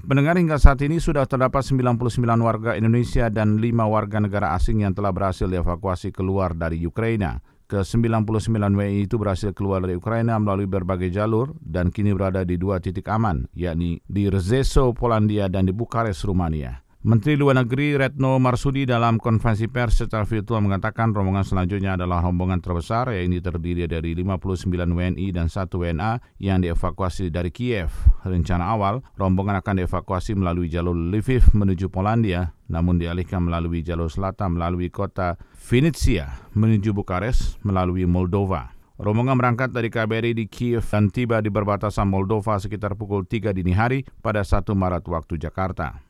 Pendengar 0.05 0.37
hingga 0.37 0.57
saat 0.57 0.81
ini 0.85 0.97
sudah 0.97 1.25
terdapat 1.25 1.61
99 1.61 2.21
warga 2.41 2.73
Indonesia 2.77 3.29
dan 3.29 3.61
5 3.61 3.65
warga 3.89 4.17
negara 4.21 4.57
asing 4.57 4.81
yang 4.85 4.93
telah 4.93 5.13
berhasil 5.13 5.45
dievakuasi 5.45 6.13
keluar 6.13 6.53
dari 6.53 6.81
Ukraina. 6.81 7.41
Ke-99 7.69 8.49
WNI 8.49 9.05
itu 9.05 9.21
berhasil 9.21 9.53
keluar 9.53 9.85
dari 9.85 9.93
Ukraina 9.93 10.41
melalui 10.41 10.65
berbagai 10.65 11.13
jalur 11.13 11.53
dan 11.61 11.93
kini 11.93 12.17
berada 12.17 12.41
di 12.41 12.57
dua 12.57 12.81
titik 12.81 13.05
aman, 13.05 13.45
yakni 13.53 14.01
di 14.09 14.25
Rzeszów, 14.25 14.97
Polandia 14.97 15.45
dan 15.45 15.69
di 15.69 15.73
Bukares, 15.77 16.25
Rumania. 16.25 16.88
Menteri 16.99 17.39
Luar 17.39 17.55
Negeri 17.55 17.95
Retno 17.95 18.35
Marsudi 18.43 18.83
dalam 18.83 19.23
konferensi 19.23 19.71
pers 19.71 20.03
secara 20.03 20.27
virtual 20.27 20.59
mengatakan 20.59 21.15
rombongan 21.15 21.47
selanjutnya 21.47 21.95
adalah 21.95 22.19
rombongan 22.19 22.59
terbesar 22.59 23.15
yang 23.15 23.31
ini 23.31 23.39
terdiri 23.39 23.87
dari 23.87 24.11
59 24.19 24.67
WNI 24.67 25.31
dan 25.31 25.47
1 25.47 25.79
WNA 25.79 26.19
yang 26.43 26.59
dievakuasi 26.59 27.31
dari 27.31 27.55
Kiev. 27.55 27.87
Rencana 28.27 28.75
awal, 28.75 28.99
rombongan 29.15 29.63
akan 29.63 29.79
dievakuasi 29.79 30.35
melalui 30.35 30.67
jalur 30.67 30.91
Lviv 30.91 31.47
menuju 31.55 31.87
Polandia, 31.87 32.51
namun 32.67 32.99
dialihkan 32.99 33.47
melalui 33.47 33.79
jalur 33.79 34.11
selatan 34.11 34.59
melalui 34.59 34.91
kota 34.91 35.39
Vinnytsia 35.55 36.51
menuju 36.51 36.91
Bukares 36.91 37.55
melalui 37.63 38.03
Moldova. 38.11 38.75
Rombongan 38.99 39.39
berangkat 39.39 39.71
dari 39.71 39.87
KBRI 39.87 40.35
di 40.35 40.51
Kiev 40.51 40.83
dan 40.83 41.07
tiba 41.07 41.39
di 41.39 41.47
perbatasan 41.47 42.11
Moldova 42.11 42.59
sekitar 42.59 42.99
pukul 42.99 43.23
3 43.23 43.55
dini 43.55 43.71
hari 43.71 44.03
pada 44.19 44.43
1 44.43 44.67
Maret 44.75 45.07
waktu 45.07 45.39
Jakarta. 45.39 46.09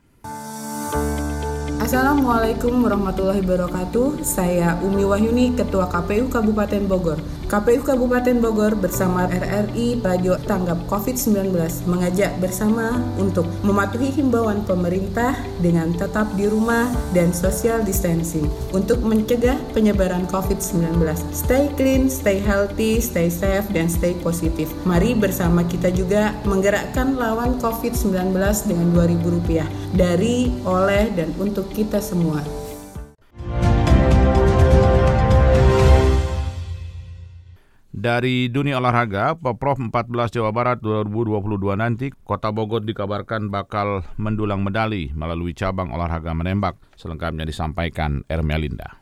Assalamualaikum 1.90 2.86
warahmatullahi 2.86 3.42
wabarakatuh. 3.42 4.22
Saya 4.22 4.78
Umi 4.86 5.10
Wahyuni, 5.10 5.58
Ketua 5.58 5.90
KPU 5.90 6.30
Kabupaten 6.30 6.86
Bogor. 6.86 7.18
KPU 7.50 7.82
Kabupaten 7.82 8.38
Bogor 8.38 8.78
bersama 8.78 9.26
RRI 9.26 9.98
Radio 10.06 10.38
Tanggap 10.38 10.86
COVID-19 10.86 11.50
mengajak 11.90 12.38
bersama 12.38 13.02
untuk 13.18 13.50
mematuhi 13.66 14.14
himbauan 14.14 14.62
pemerintah 14.70 15.34
dengan 15.58 15.90
tetap 15.98 16.30
di 16.38 16.46
rumah 16.46 16.94
dan 17.18 17.34
social 17.34 17.82
distancing 17.82 18.46
untuk 18.70 19.02
mencegah 19.02 19.58
penyebaran 19.74 20.30
COVID-19. 20.30 21.02
Stay 21.34 21.74
clean, 21.74 22.06
stay 22.06 22.38
healthy, 22.38 23.02
stay 23.02 23.34
safe, 23.34 23.66
dan 23.74 23.90
stay 23.90 24.14
positif. 24.22 24.70
Mari 24.86 25.18
bersama 25.18 25.66
kita 25.66 25.90
juga 25.90 26.38
menggerakkan 26.46 27.18
lawan 27.18 27.58
COVID-19 27.58 28.14
dengan 28.70 28.94
Rp2.000 28.94 29.66
dari, 29.98 30.54
oleh, 30.70 31.10
dan 31.18 31.34
untuk 31.42 31.66
kita 31.80 32.04
semua. 32.04 32.44
Dari 38.00 38.48
dunia 38.52 38.80
olahraga, 38.80 39.36
Poprov 39.36 39.80
14 39.80 40.32
Jawa 40.32 40.52
Barat 40.52 40.80
2022 40.84 41.80
nanti, 41.80 42.12
Kota 42.12 42.52
Bogor 42.52 42.84
dikabarkan 42.84 43.48
bakal 43.52 44.08
mendulang 44.20 44.64
medali 44.64 45.12
melalui 45.16 45.56
cabang 45.56 45.92
olahraga 45.92 46.32
menembak. 46.36 46.80
Selengkapnya 46.96 47.44
disampaikan 47.48 48.24
Ermelinda. 48.32 48.99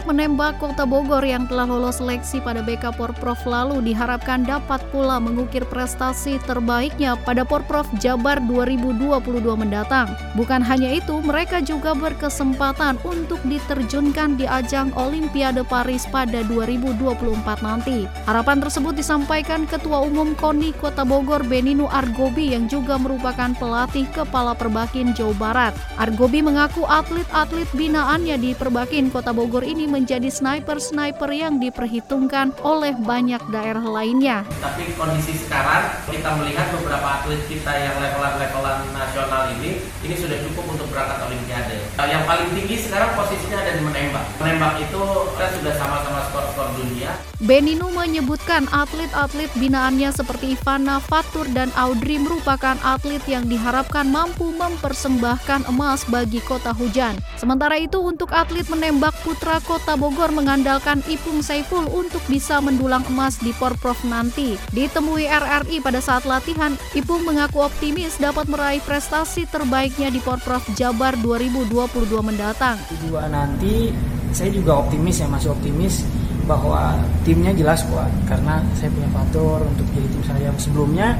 Atlet 0.00 0.16
menembak 0.16 0.56
Kota 0.56 0.88
Bogor 0.88 1.20
yang 1.20 1.44
telah 1.44 1.68
lolos 1.68 2.00
seleksi 2.00 2.40
pada 2.40 2.64
BK 2.64 2.96
Porprov 2.96 3.36
lalu 3.44 3.92
diharapkan 3.92 4.48
dapat 4.48 4.80
pula 4.88 5.20
mengukir 5.20 5.60
prestasi 5.68 6.40
terbaiknya 6.48 7.20
pada 7.20 7.44
Porprov 7.44 7.84
Jabar 8.00 8.40
2022 8.48 9.44
mendatang. 9.60 10.08
Bukan 10.40 10.64
hanya 10.64 10.88
itu, 10.96 11.20
mereka 11.20 11.60
juga 11.60 11.92
berkesempatan 11.92 12.96
untuk 13.04 13.36
diterjunkan 13.44 14.40
di 14.40 14.48
ajang 14.48 14.88
Olimpiade 14.96 15.68
Paris 15.68 16.08
pada 16.08 16.40
2024 16.48 17.60
nanti. 17.60 18.08
Harapan 18.24 18.64
tersebut 18.64 18.96
disampaikan 18.96 19.68
Ketua 19.68 20.00
Umum 20.08 20.32
KONI 20.32 20.72
Kota 20.80 21.04
Bogor 21.04 21.44
Beninu 21.44 21.84
Argobi 21.92 22.56
yang 22.56 22.72
juga 22.72 22.96
merupakan 22.96 23.52
pelatih 23.52 24.08
Kepala 24.16 24.56
Perbakin 24.56 25.12
Jawa 25.12 25.36
Barat. 25.36 25.72
Argobi 26.00 26.40
mengaku 26.40 26.88
atlet-atlet 26.88 27.68
binaannya 27.76 28.40
di 28.40 28.56
Perbakin 28.56 29.12
Kota 29.12 29.36
Bogor 29.36 29.50
Bogor 29.50 29.66
ini 29.66 29.89
menjadi 29.90 30.30
sniper-sniper 30.30 31.26
yang 31.34 31.58
diperhitungkan 31.58 32.54
oleh 32.62 32.94
banyak 32.94 33.42
daerah 33.50 33.82
lainnya. 33.82 34.46
Tapi 34.62 34.94
kondisi 34.94 35.34
sekarang 35.34 36.06
kita 36.06 36.38
melihat 36.38 36.70
beberapa 36.78 37.20
atlet 37.20 37.42
kita 37.50 37.68
yang 37.74 37.98
levelan-levelan 37.98 38.94
nasional 38.94 39.50
ini 39.58 39.82
ini 40.06 40.14
sudah 40.14 40.38
cukup 40.46 40.78
untuk 40.78 40.86
berangkat 40.94 41.18
olimpiade. 41.26 41.76
Yang 41.98 42.22
paling 42.24 42.48
tinggi 42.54 42.76
sekarang 42.78 43.10
posisinya 43.18 43.58
ada 43.60 43.72
di 43.74 43.82
menembak. 43.82 44.24
Menembak 44.38 44.74
itu 44.78 45.02
kita 45.34 45.46
sudah 45.58 45.74
sama-sama 45.74 46.20
skor-skor 46.30 46.68
dunia. 46.78 47.10
Beninu 47.42 47.90
menyebutkan 47.90 48.70
atlet-atlet 48.70 49.50
binaannya 49.58 50.14
seperti 50.14 50.54
Ivana, 50.54 51.02
Fatur, 51.02 51.50
dan 51.50 51.74
Audrey 51.74 52.22
merupakan 52.22 52.78
atlet 52.86 53.22
yang 53.26 53.50
diharapkan 53.50 54.06
mampu 54.06 54.54
mempersembahkan 54.54 55.66
emas 55.66 56.06
bagi 56.06 56.38
kota 56.44 56.70
hujan. 56.70 57.18
Sementara 57.34 57.74
itu 57.80 57.98
untuk 57.98 58.30
atlet 58.30 58.68
menembak 58.70 59.16
putra 59.26 59.40
Putra 59.40 59.66
Kota 59.80 59.96
Bogor 59.96 60.28
mengandalkan 60.36 61.00
Ipung 61.08 61.40
Saiful 61.40 61.88
untuk 61.88 62.20
bisa 62.28 62.60
mendulang 62.60 63.00
emas 63.08 63.40
di 63.40 63.48
Porprov 63.56 63.96
nanti. 64.04 64.60
Ditemui 64.76 65.24
RRI 65.24 65.80
pada 65.80 66.04
saat 66.04 66.28
latihan, 66.28 66.76
Ipung 66.92 67.24
mengaku 67.24 67.64
optimis 67.64 68.20
dapat 68.20 68.44
meraih 68.52 68.84
prestasi 68.84 69.48
terbaiknya 69.48 70.12
di 70.12 70.20
Porprov 70.20 70.60
Jabar 70.76 71.16
2022 71.24 71.96
mendatang. 72.20 72.76
Dua 73.08 73.24
nanti 73.32 73.88
saya 74.36 74.52
juga 74.52 74.84
optimis 74.84 75.24
ya 75.24 75.32
masih 75.32 75.56
optimis 75.56 76.04
bahwa 76.44 77.00
timnya 77.24 77.56
jelas 77.56 77.80
kuat 77.88 78.12
karena 78.28 78.60
saya 78.76 78.92
punya 78.92 79.08
faktor 79.16 79.64
untuk 79.64 79.88
jadi 79.96 80.08
tim 80.12 80.22
saya 80.28 80.52
sebelumnya 80.60 81.16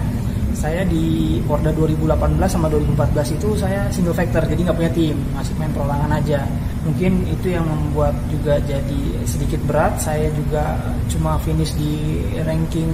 saya 0.54 0.82
di 0.86 1.38
Porda 1.44 1.70
2018 1.72 2.16
sama 2.46 2.66
2014 2.68 3.36
itu 3.38 3.48
saya 3.56 3.86
single 3.92 4.16
factor 4.16 4.42
jadi 4.44 4.60
nggak 4.70 4.78
punya 4.78 4.92
tim. 4.92 5.16
Masih 5.34 5.54
main 5.56 5.72
perorangan 5.72 6.10
aja. 6.16 6.44
Mungkin 6.86 7.28
itu 7.28 7.52
yang 7.52 7.68
membuat 7.68 8.16
juga 8.32 8.56
jadi 8.64 9.00
sedikit 9.24 9.60
berat. 9.68 10.00
Saya 10.00 10.32
juga 10.32 10.78
cuma 11.12 11.36
finish 11.40 11.76
di 11.76 12.24
ranking 12.42 12.90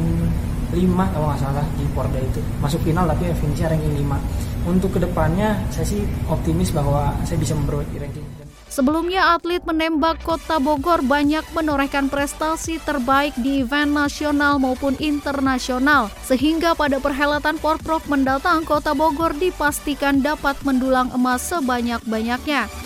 5 0.75 1.13
kalau 1.15 1.27
nggak 1.33 1.41
salah 1.41 1.67
di 1.79 1.85
Porda 1.95 2.19
itu. 2.21 2.41
Masuk 2.59 2.83
final 2.83 3.09
tapi 3.09 3.31
finishnya 3.39 3.73
ranking 3.73 3.95
5 4.05 4.67
untuk 4.67 4.99
ke 4.99 5.01
depannya 5.01 5.55
saya 5.71 5.87
sih 5.87 6.03
optimis 6.27 6.75
bahwa 6.75 7.15
saya 7.23 7.39
bisa 7.39 7.55
memperbaiki 7.55 8.03
ranking 8.03 8.36
Sebelumnya 8.67 9.39
atlet 9.39 9.63
menembak 9.63 10.21
Kota 10.27 10.59
Bogor 10.59 11.01
banyak 11.01 11.47
menorehkan 11.55 12.11
prestasi 12.11 12.83
terbaik 12.83 13.33
di 13.39 13.63
event 13.63 13.95
nasional 13.95 14.59
maupun 14.59 14.99
internasional, 14.99 16.11
sehingga 16.27 16.75
pada 16.75 16.99
perhelatan 16.99 17.57
Porprov 17.63 18.03
mendatang 18.11 18.67
Kota 18.67 18.93
Bogor 18.93 19.33
dipastikan 19.39 20.19
dapat 20.21 20.59
mendulang 20.67 21.15
emas 21.15 21.47
sebanyak-banyaknya. 21.47 22.86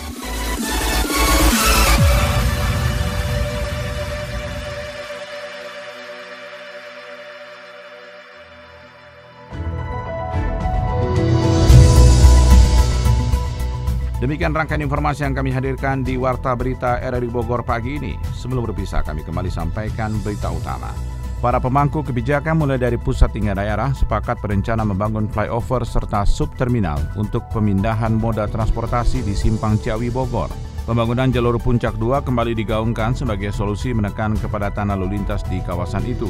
Demikian 14.21 14.53
rangkaian 14.53 14.85
informasi 14.85 15.25
yang 15.25 15.33
kami 15.33 15.49
hadirkan 15.49 16.05
di 16.05 16.13
Warta 16.13 16.53
Berita 16.53 17.01
RRI 17.01 17.25
Bogor 17.25 17.65
pagi 17.65 17.97
ini. 17.97 18.13
Sebelum 18.37 18.69
berpisah, 18.69 19.01
kami 19.01 19.25
kembali 19.25 19.49
sampaikan 19.49 20.13
berita 20.21 20.53
utama. 20.53 20.93
Para 21.41 21.57
pemangku 21.57 22.05
kebijakan 22.05 22.53
mulai 22.61 22.77
dari 22.77 23.01
pusat 23.01 23.33
hingga 23.33 23.57
daerah 23.57 23.89
sepakat 23.97 24.37
berencana 24.45 24.85
membangun 24.85 25.25
flyover 25.25 25.81
serta 25.81 26.21
subterminal 26.21 27.01
untuk 27.17 27.49
pemindahan 27.49 28.13
moda 28.13 28.45
transportasi 28.45 29.25
di 29.25 29.33
Simpang 29.33 29.81
Ciawi 29.81 30.13
Bogor. 30.13 30.53
Pembangunan 30.85 31.33
jalur 31.33 31.57
puncak 31.57 31.97
2 31.97 32.21
kembali 32.21 32.53
digaungkan 32.53 33.17
sebagai 33.17 33.49
solusi 33.49 33.89
menekan 33.89 34.37
kepadatan 34.37 34.93
lalu 34.93 35.17
lintas 35.17 35.41
di 35.49 35.65
kawasan 35.65 36.05
itu. 36.05 36.29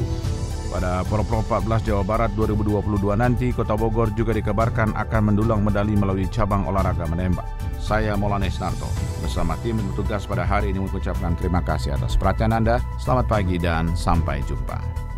Pada 0.71 1.03
Porpro 1.03 1.43
14 1.43 1.84
Jawa 1.84 2.03
Barat 2.07 2.31
2022 2.31 3.12
nanti, 3.19 3.51
Kota 3.51 3.75
Bogor 3.75 4.15
juga 4.15 4.31
dikabarkan 4.31 4.95
akan 4.95 5.21
mendulang 5.27 5.60
medali 5.67 5.99
melalui 5.99 6.31
cabang 6.31 6.63
olahraga 6.63 7.03
menembak. 7.12 7.43
Saya 7.75 8.15
Maulana 8.15 8.47
Isnarto, 8.47 8.88
bersama 9.19 9.60
tim 9.60 9.75
bertugas 9.91 10.23
pada 10.23 10.47
hari 10.47 10.71
ini 10.71 10.79
mengucapkan 10.79 11.36
terima 11.36 11.60
kasih 11.60 11.99
atas 11.99 12.15
perhatian 12.15 12.55
Anda. 12.55 12.79
Selamat 12.95 13.27
pagi 13.27 13.60
dan 13.60 13.91
sampai 13.99 14.39
jumpa. 14.47 15.11